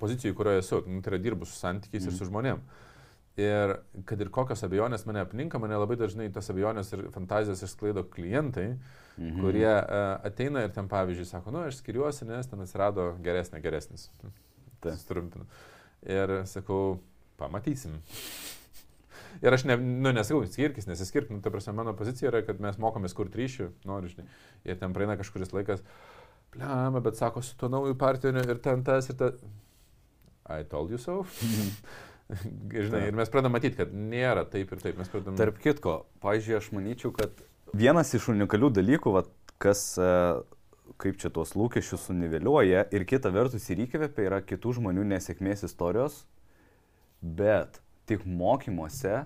[0.00, 0.82] pozicijoje, kurioje esu.
[0.86, 2.10] Nu, tai yra dirbu su santykiais mm.
[2.10, 2.62] ir su žmonėm.
[3.34, 3.74] Ir
[4.06, 8.76] kad ir kokios abejonės mane apninka, mane labai dažnai tas abejonės ir fantazijas išsklaido klientai,
[9.16, 9.40] mhm.
[9.42, 14.06] kurie uh, ateina ir ten pavyzdžiui sako, nu aš skiriuosi, nes ten atsirado geresnė, geresnis.
[14.84, 14.94] Taip.
[15.00, 15.48] Sutrumpinu.
[16.06, 17.00] Ir sakau,
[17.40, 17.98] pamatysim.
[19.42, 22.78] Ir aš ne, nu, nesakau, skirkis, nesiskirk, nu, ta prasme, mano pozicija yra, kad mes
[22.80, 24.28] mokomės kur ryšių, noriu, žinai,
[24.68, 25.82] ir ten praeina kažkuris laikas,
[26.54, 29.42] pliama, bet sako, su tuo nauju partneriu ir ten tas ir tas.
[30.44, 31.22] I told you so.
[32.84, 35.36] žinai, ir mes pradedam matyti, kad nėra taip ir taip, mes pradedam...
[35.40, 37.40] Tarp kitko, pažiūrėjau, aš manyčiau, kad
[37.76, 39.30] vienas iš unikalių dalykų, vat,
[39.62, 40.10] kas, e,
[41.00, 46.22] kaip čia tuos lūkesčius suniveliuoja ir kita vertus ir įkvepia, yra kitų žmonių nesėkmės istorijos,
[47.24, 49.24] bet tik mokymuose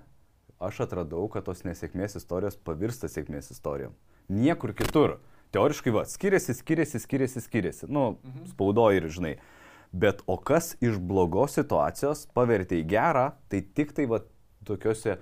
[0.63, 3.93] aš atradau, kad tos nesėkmės istorijos pavirsta sėkmės istorijom.
[4.31, 5.19] Niekur kitur.
[5.55, 7.87] Teoriškai, va, skiriasi, skiriasi, skiriasi, skiriasi.
[7.89, 8.47] Nu, Mhm.
[8.53, 9.37] spaudoji ir žinai.
[9.93, 14.21] Bet o kas iš blogos situacijos pavertė į gerą, tai tik tai va
[14.65, 15.17] tokiuose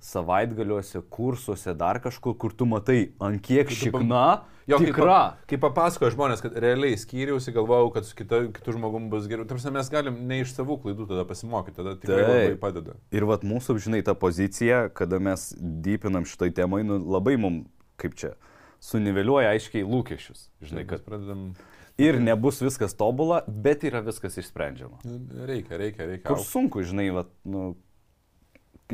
[0.00, 5.04] savaitgaliuose, kursuose, dar kažkur, kur tu matai, ant kiek tu pam- šikna, Jo, kai tikra.
[5.06, 9.46] pa- Kai papasakoja žmonės, kad realiai skyriausi, galvojau, kad su kita, kitu žmogum bus geriau.
[9.48, 12.28] Tarsi mes galim ne iš savų klaidų tada pasimokyti, tada tikrai Taip.
[12.28, 12.96] labai padeda.
[13.10, 17.64] Ir vat mūsų, žinai, ta pozicija, kada mes dypinam šitoj temai, nu, labai mum,
[17.96, 18.34] kaip čia,
[18.80, 20.48] suniveliuoja aiškiai lūkesčius.
[20.62, 21.54] Žinai, kad pradedam.
[21.98, 25.00] ir nebus viskas tobula, bet yra viskas išsprendžiama.
[25.48, 26.28] Reikia, reikia, reikia.
[26.28, 27.72] Kur sunku, žinai, vat, nu,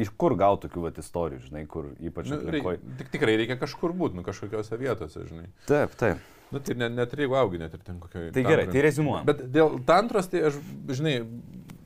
[0.02, 2.80] iš kur gauti tokių vat, istorijų, žinai, kur ypač Nu, aplinkoje.
[2.80, 5.50] reik, tik, tikrai reikia kažkur būti, nu kažkokiose vietose, žinai.
[5.68, 6.22] Taip, taip.
[6.52, 8.32] Nu, tai net, net jeigu augi, net ir ten kokioje.
[8.34, 9.26] Tai gerai, tai rezumuojam.
[9.28, 10.58] Bet dėl tantros, tai aš,
[10.90, 11.14] žinai,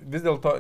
[0.09, 0.55] vis dėlto,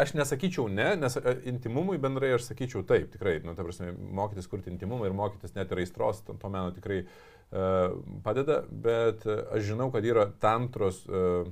[0.00, 4.48] aš nesakyčiau ne, nes e, intimumui bendrai aš sakyčiau taip, tikrai, nu, ta prasme, mokytis
[4.50, 9.44] kurti intimumą ir mokytis net ir aistros, to, to meno tikrai uh, padeda, bet uh,
[9.56, 11.48] aš žinau, kad yra tantros uh,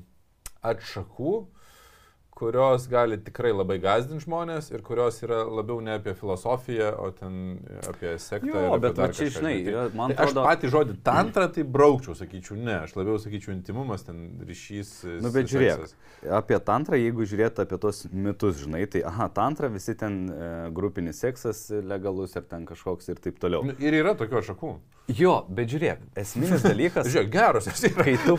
[0.73, 1.35] atšakų,
[2.35, 7.59] kurios gali tikrai labai gazdinti žmonės ir kurios yra labiau ne apie filosofiją, o ten
[7.91, 8.49] apie sektą.
[8.51, 9.55] Jo, bet va čia, žinai,
[9.95, 14.03] man Tai aš atrodo- patį žodį tantra tai braukčiau, sakyčiau, ne, aš labiau sakyčiau intimumas,
[14.09, 14.95] ten ryšys.
[15.23, 15.93] Nu, bet žiūrėk,
[16.41, 21.21] apie tantrą, jeigu žiūrėt apie tos mitus, žinai, tai, aha, tantra visi ten e, grupinis
[21.23, 23.63] seksas legalus ir ten kažkoks ir taip toliau.
[23.69, 24.73] Nu, Ir yra tokių atšakų.
[25.19, 28.05] Jo, bet žiūrėk, esminis dalykas, Žiūrėk, geros jos yra.
[28.07, 28.37] kai tu,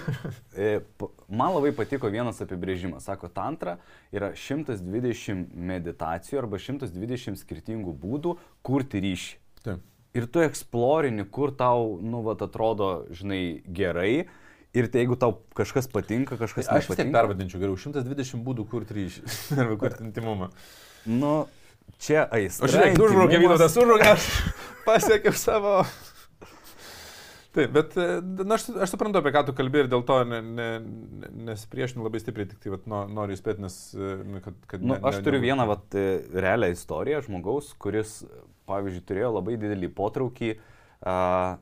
[0.56, 0.80] e,
[1.28, 3.78] man labai patiko vienas apibrėžimas, sako, tantra
[4.14, 9.36] yra 120 meditacijų arba 120 skirtingų būdų kurti ryšį.
[9.66, 9.82] Taip.
[10.14, 14.28] Ir tu eksplorini, kur tau, nu, vat, atrodo, žinai, gerai.
[14.74, 17.18] Ir tai jeigu tau kažkas patinka, kažkas Aš vis tiek nepatinka.
[17.18, 19.26] pervadinčiau geriau 120 būdų kurti ryšį
[19.62, 20.52] arba kurti intimumą.
[21.10, 21.34] Nu,
[22.02, 22.70] čia aistra.
[22.70, 23.62] O žiūrėk, tu užbraukė intymumas.
[23.62, 24.30] vytautas, užbraukė, aš
[24.88, 25.76] pasiekiau savo.
[27.54, 28.06] Taip, bet e,
[28.42, 30.70] na, aš, aš suprantu, apie ką tu kalbėjai ir dėl to ne, ne,
[31.22, 34.58] ne, nesipriešinu labai stipriai, tik tai vat, no, noriu įspėti, nes, e, nu, kad...
[34.72, 38.16] kad Nu, ne, aš ne, turiu ne, vieną vat, e, realią istoriją žmogaus, kuris,
[38.70, 40.50] pavyzdžiui, turėjo labai didelį potraukį,
[41.06, 41.16] a,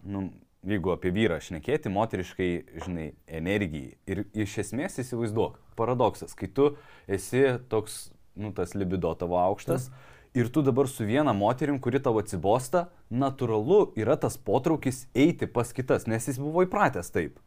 [0.08, 0.30] nu,
[0.72, 2.50] jeigu apie vyrą šnekėti, moteriškai,
[2.86, 3.10] žinai,
[3.42, 3.98] energijai.
[4.08, 6.72] Ir iš esmės įsivaizduok, paradoksas, kai tu
[7.12, 8.06] esi toks,
[8.40, 9.90] nu, tas libido tavo aukštas.
[10.38, 15.74] Ir tu dabar su viena moterim, kuri tavo atsibosta, natūralu yra tas potraukis eiti pas
[15.76, 17.40] kitas, nes jis buvo įpratęs taip.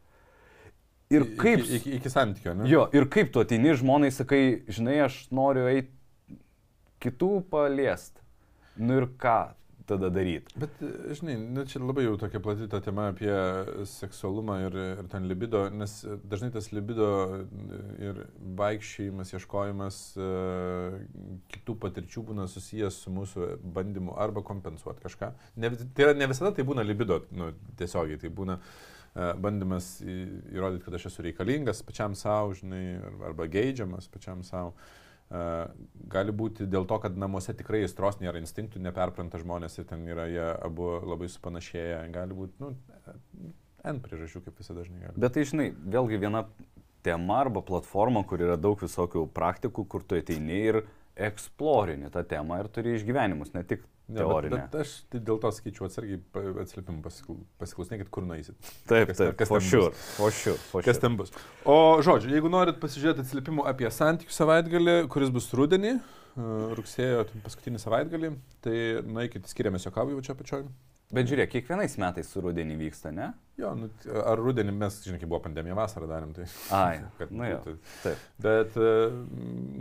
[1.13, 1.63] Ir kaip...
[1.65, 2.69] Iki, iki, iki santykio, ne?
[2.69, 5.93] Jo, ir kaip tu ateini žmonai, sakai, žinai, aš noriu eiti
[7.05, 8.21] kitų paliest.
[8.77, 9.55] Nu ir ką
[9.89, 10.55] tada daryti?
[10.61, 13.33] Bet, e, žinai, nu, čia labai jau tokia plati ta tema apie
[13.91, 17.09] seksualumą ir, ir ten libido, nes dažnai tas libido
[17.41, 18.23] e, ir
[18.61, 20.31] vaikščiojimas, ieškojimas e,
[21.55, 25.31] kitų patirčių būna susijęs su mūsų bandymu arba kompensuoti kažką.
[25.61, 30.85] Ne, tai yra, ne visada tai būna libido, nu, tiesiogiai, tai būna e, bandymas įrodyti,
[30.89, 34.75] kad aš esu reikalingas pačiam savo, žinai, ar- arba geidžiamas pačiam savo.
[34.75, 35.01] Uh,
[36.15, 40.29] gali būti dėl to, kad namuose tikrai aistros nėra instinktų, neperpranta žmonės ir ten yra
[40.31, 42.01] jie abu labai supanašėję.
[42.15, 42.75] Gali būti, nu,
[43.85, 45.21] N priežasčių, kaip visada dažnai gali.
[45.21, 46.47] Bet tai, žinai, vėlgi viena
[47.05, 50.79] tema arba platforma, kur yra daug visokių praktikų, kur tu ateini ir
[51.17, 54.57] eksplorini tą temą ir turi išgyvenimus, ne tik Ne, bet, teorinę.
[54.69, 58.55] bet aš tai dėl to sakyčiau atsargiai pasikl- pasiklausinėkit, kur nueisit.
[58.87, 61.01] Taip, kas- taip, kas for sure, for sure, for Kas sure.
[61.09, 61.33] ten bus.
[61.65, 67.81] O žodžiu, jeigu norit pasižiūrėti atsiliepimų apie santykių savaitgalį, kuris bus rudenį, e, rugsėjo paskutinį
[67.81, 68.77] savaitgalį, tai
[69.09, 70.67] nueikit, skiriamės jo kavui čia pačioj.
[71.15, 73.31] Bet žiūrėk, kiekvienais metais rudenį vyksta, ne?
[73.61, 73.87] Jo, nu,
[74.19, 76.47] ar rudenį mes, žinai, kai buvo pandemija vasarą darėm, tai...
[76.75, 77.59] Ai, kad, nu jo.
[77.67, 78.23] tai, Taip.
[78.43, 78.93] Bet e,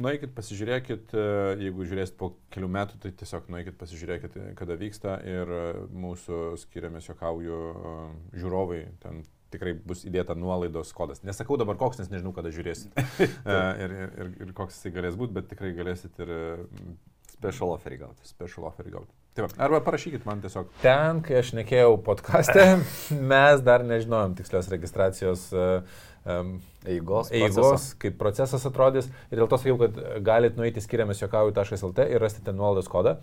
[0.05, 1.23] nueikit, pasižiūrėkit, e,
[1.65, 5.63] jeigu žiūrėsit po kelių metų, tai tiesiog nueikit, pasižiūrėkit, kada vyksta ir e,
[6.05, 7.61] mūsų skiriamės jokauju
[8.37, 9.23] žiūrovai, ten
[9.53, 11.21] tikrai bus įdėta nuolaidos kodas.
[11.25, 12.93] Nesakau dabar koks, nes nežinau, kada žiūrėsit.
[13.83, 16.31] Ir, ir, ir, ir koks jisai galės būti, bet tikrai galėsit ir
[17.33, 18.25] Special offerį gauti.
[18.29, 19.22] special offerį gauti.
[19.33, 20.67] Tai va, arba parašykit man tiesiog.
[20.83, 22.67] Ten, kai aš nekėjau podkastę,
[23.33, 27.31] mes dar nežinojom tikslios registracijos um, Eigos.
[27.31, 27.97] eigos, proceso.
[28.03, 29.07] kaip procesas atrodys.
[29.31, 33.17] Ir dėl to sakiau, kad galit nueiti skiriamės jokauju.lt ir rasite ten nuolaidos kodą.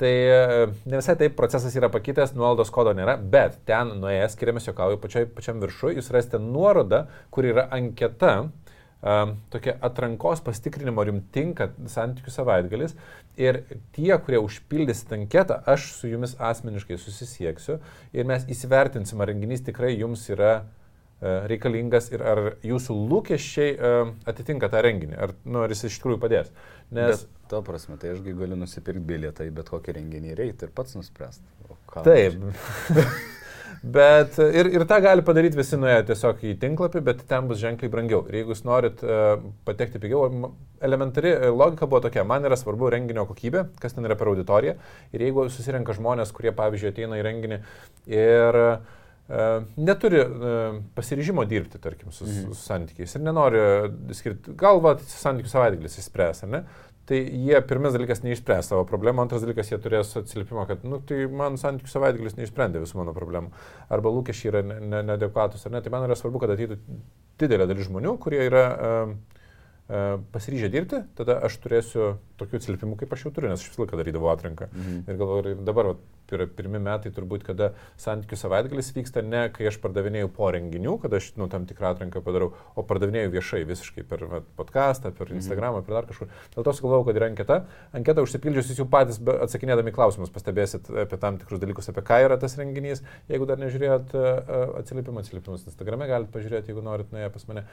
[0.00, 4.70] Tai e, ne visai taip procesas yra pakitęs, nuolaidos kodo nėra, bet ten nuėjęs skiriamės
[4.70, 8.32] jokauju pačiam viršui, jūs rasite nuorodą, kur yra anketa,
[9.02, 12.94] tokia atrankos pastikrinimo rimtinka santykių savaitgalis.
[13.40, 13.62] Ir
[13.96, 17.80] tie, kurie užpildysit anketą, aš su jumis asmeniškai susisieksiu
[18.14, 23.92] ir mes įsivertinsim, ar renginys tikrai jums yra e, reikalingas ir ar jūsų lūkesčiai e,
[24.30, 26.54] atitinka tą renginį, ar, nu, ar jis iš tikrųjų padės.
[26.92, 30.68] Nes Bet, to prasme, tai ašgi galiu nusipirkti bilietą į bet kokį renginį ir eiti
[30.68, 31.48] ir pats nuspręsti.
[32.04, 32.36] Taip.
[33.82, 37.90] bet ir, ir tą gali padaryti visi nuėję tiesiog į tinklapį, bet ten bus ženkliai
[37.92, 38.22] brangiau.
[38.28, 40.26] Ir jeigu jūs norit uh, patekti pigiau,
[40.82, 44.74] elementari e, logika buvo tokia, man yra svarbu renginio kokybė, kas ten yra per auditoriją.
[45.14, 47.60] Ir jeigu susirenka žmonės, kurie, pavyzdžiui, ateina į renginį
[48.10, 48.80] ir uh,
[49.78, 50.24] neturi
[50.96, 52.52] pasiryžimo dirbti, tarkim, su, Mhm.
[52.52, 53.60] su santykiais ir nenori
[54.12, 56.64] skirti, galva santykių savaitgalis įspręs, ar ne?
[57.10, 61.24] Tai jie pirmas dalykas neišspręs savo problemą, antras dalykas jie turės atsiliepimą, kad, nu, tai
[61.26, 63.50] man santykių savaitgalis neišsprendė visų mano problemų.
[63.92, 65.82] Arba lūkesčiai yra ne- ne- neadekvatus, ar ne?
[65.82, 66.78] Tai man yra svarbu, kad ateitų
[67.42, 69.16] didelė dalis žmonių, kurie yra uh,
[70.32, 73.98] pasiryžę dirbti, tada aš turėsiu tokių atsiliepimų, kaip aš jau turiu, nes aš visą laiką
[74.00, 74.70] darydavau atranką.
[74.72, 75.04] Mhm.
[75.06, 75.94] Ir galvoju, ir dabar
[76.32, 81.18] yra pirmi metai turbūt, kada santykių savaitgalis vyksta ne kai aš pardavinėjau po renginių, kada
[81.20, 85.82] aš nu, tam tikrą atranką padarau, o pardavinėjau viešai visiškai per vat, podcastą, per Instagramą,
[85.86, 86.30] per dar kažkur.
[86.54, 87.58] Dėl to sugalvojau, kad yra anketa.
[87.96, 92.38] Anketą užsipildžius jūs jau patys atsakinėdami klausimus pastebėsit apie tam tikrus dalykus, apie ką yra
[92.40, 93.04] tas renginys.
[93.28, 97.66] Jeigu dar nežiūrėjot e, e, atsiliepimą, atsiliepimus Instagrame galite pažiūrėti, jeigu norit nuėję pas mane.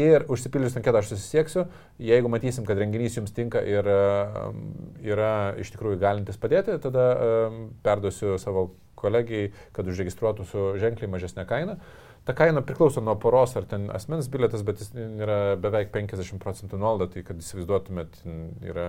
[0.00, 1.66] Ir užsipildžius anketą aš susisieksiu,
[2.02, 4.64] jeigu matysim, kad renginys jums tinka ir um,
[5.06, 11.46] yra iš tikrųjų galintis padėti, tada um, perduosiu savo kolegijai, kad užregistruotų su ženkliai mažesnė
[11.46, 11.78] kaina.
[12.26, 16.80] Ta kaina priklauso nuo poros ar ten asmens bilietas, bet jis yra beveik 50 procentų
[16.80, 18.22] nuolaida, tai kad įsivaizduotumėt,
[18.66, 18.88] yra...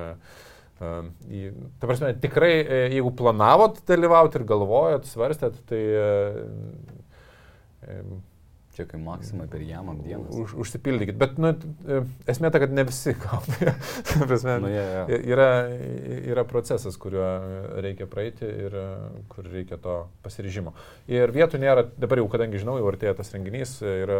[0.76, 6.04] Um, į, ta prasme, tikrai, e, jeigu planavot dalyvauti ir galvojot, svarstėt, tai e,
[8.76, 10.26] Čia kaip maksimai per jamam dieną.
[10.36, 11.16] Už, užsipildykit.
[11.16, 11.54] Bet nu,
[11.88, 13.14] e, esmė ta, kad ne visi.
[14.10, 15.24] Ta prasme, Nu, yeah, yeah.
[15.32, 15.48] yra,
[16.34, 17.30] yra procesas, kuriuo
[17.86, 18.84] reikia praeiti ir e,
[19.32, 19.96] kur reikia to
[20.26, 20.76] pasiryžimo.
[21.12, 24.20] Ir vietų nėra, dabar jau kadangi žinau, jau artėja tas renginys, e, yra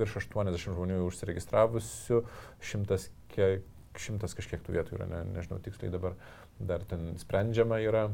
[0.00, 2.24] virš 80 žmonių užsiregistravusių,
[2.64, 3.60] šimtas, kiek,
[4.00, 6.16] šimtas kažkiek tų vietų yra, ne, nežinau tiksliai dabar,
[6.56, 8.08] dar ten sprendžiama yra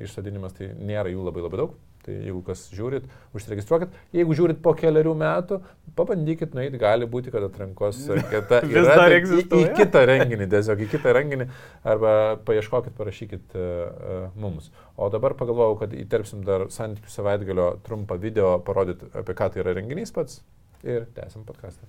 [0.00, 1.82] išsadinimas, tai nėra jų labai labai daug.
[2.04, 3.94] Tai jeigu kas žiūrit, užsiregistruokit.
[4.12, 5.58] Jeigu žiūrit po keliarių metų,
[5.96, 9.70] pabandykit nueiti, gali būti, kad atrankos anketa Vis yra dar tik į, egzistuoja?
[9.70, 11.48] į kitą renginį, tiesiog į kitą renginį,
[11.94, 14.68] arba paieškokit, parašykit uh, uh, mums.
[15.00, 19.78] O dabar pagalvojau, kad įterpsim dar santykių savaitgalio trumpą video, parodyti, apie ką tai yra
[19.80, 20.42] renginys pats
[20.84, 21.88] ir tęsim podcastą.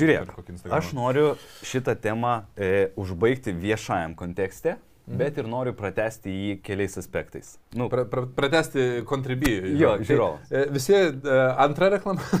[0.00, 0.34] Žiūrėk.
[0.78, 1.34] Aš noriu
[1.66, 4.76] šitą temą e, užbaigti viešajam kontekste.
[5.06, 7.58] bet ir noriu pratesti jį keliais aspektais.
[7.76, 9.50] Nu, Pra, pra, pratesti kontribį.
[9.76, 10.46] Jo, Tai, žiūrovas.
[10.48, 12.24] e, Visi e, antrą reklamą.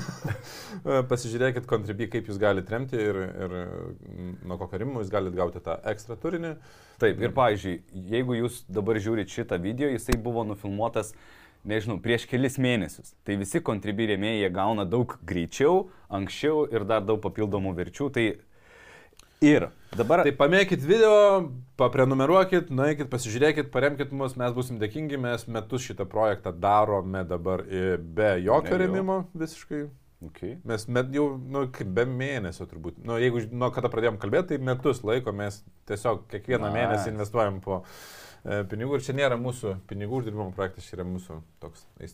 [0.84, 3.52] E, Pasižiūrėkit kontribį, kaip jūs galite remti ir, ir
[4.44, 6.50] nuo kokio rimo jūs galite gauti tą ekstra turinį.
[7.00, 7.76] Taip, ir pavyzdžiui,
[8.10, 11.14] jeigu jūs dabar žiūrit šitą video, jisai buvo nufilmuotas,
[11.68, 13.14] nežinau, prieš kelis mėnesius.
[13.26, 18.10] Tai visi kontribį rėmėjai jie gauna daug greičiau, anksčiau ir dar daug papildomų verčių.
[18.14, 18.26] Tai
[19.44, 20.24] ir dabar...
[20.26, 21.16] Tai pamėkit video,
[21.80, 28.32] paprenumeruokit, nueikit, pasižiūrėkit, paremkit mus, mes busim dėkingi, mes metus šitą projektą darome dabar be
[28.44, 29.84] jokio remimo visiškai.
[30.24, 30.56] Okay.
[30.64, 32.96] Mes met jau, nu, be mėnesio turbūt.
[33.04, 35.58] Nu, jeigu nuo kada pradėjom kalbėti, tai metus laiko mes
[35.90, 36.76] tiesiog kiekvieną Nice.
[36.78, 37.82] mėnesį investuojam po
[38.44, 42.10] pinigų ir čia nėra mūsų pinigų uždirbimo projektas, čia yra mūsų toks e,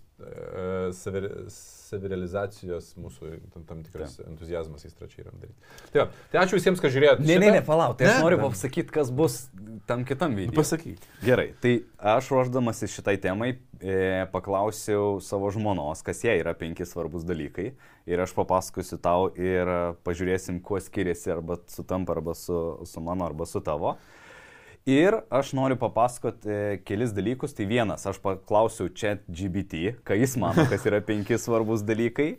[0.95, 5.59] savi, savirealizacijos, mūsų tam, tam tikras entuzijazmas įstra čia yra daryti.
[5.91, 7.27] Tai, va, tai ačiū visiems, kas žiūrėjote.
[7.27, 8.23] Ne, ne, ne, palauk, tai aš Ne?
[8.29, 8.47] noriu Ne.
[8.47, 9.41] pasakyti, kas bus
[9.91, 10.55] tam kitam video.
[10.61, 11.03] Pasakyk.
[11.25, 13.51] Gerai, tai aš ruoždamasis šitai temai
[13.83, 13.99] e,
[14.31, 17.73] paklausiau savo žmonos, kas jai yra penki svarbus dalykai.
[18.11, 22.57] Ir aš papasakosiu tau ir e, pažiūrėsim, kuo skiriasi arba sutampa, arba su,
[22.87, 23.97] su mano, arba su tavo.
[24.89, 27.53] Ir aš noriu papasakoti e, kelis dalykus.
[27.57, 32.33] Tai vienas, aš paklausiau čia GBT, ką jis mano, kas yra penki svarbus dalykai.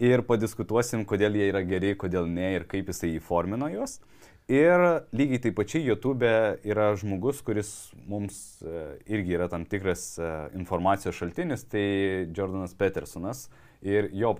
[0.00, 3.98] Ir padiskutuosim, kodėl jie yra geri, kodėl ne ir kaip jisai įformino juos.
[4.50, 4.82] Ir
[5.14, 6.30] lygiai taip pačiai YouTube
[6.66, 7.68] yra žmogus, kuris
[8.10, 11.84] mums e, irgi yra tam tikras e, informacijos šaltinis, tai
[12.34, 13.48] Jordanas Petersonas.
[13.82, 14.32] Ir jo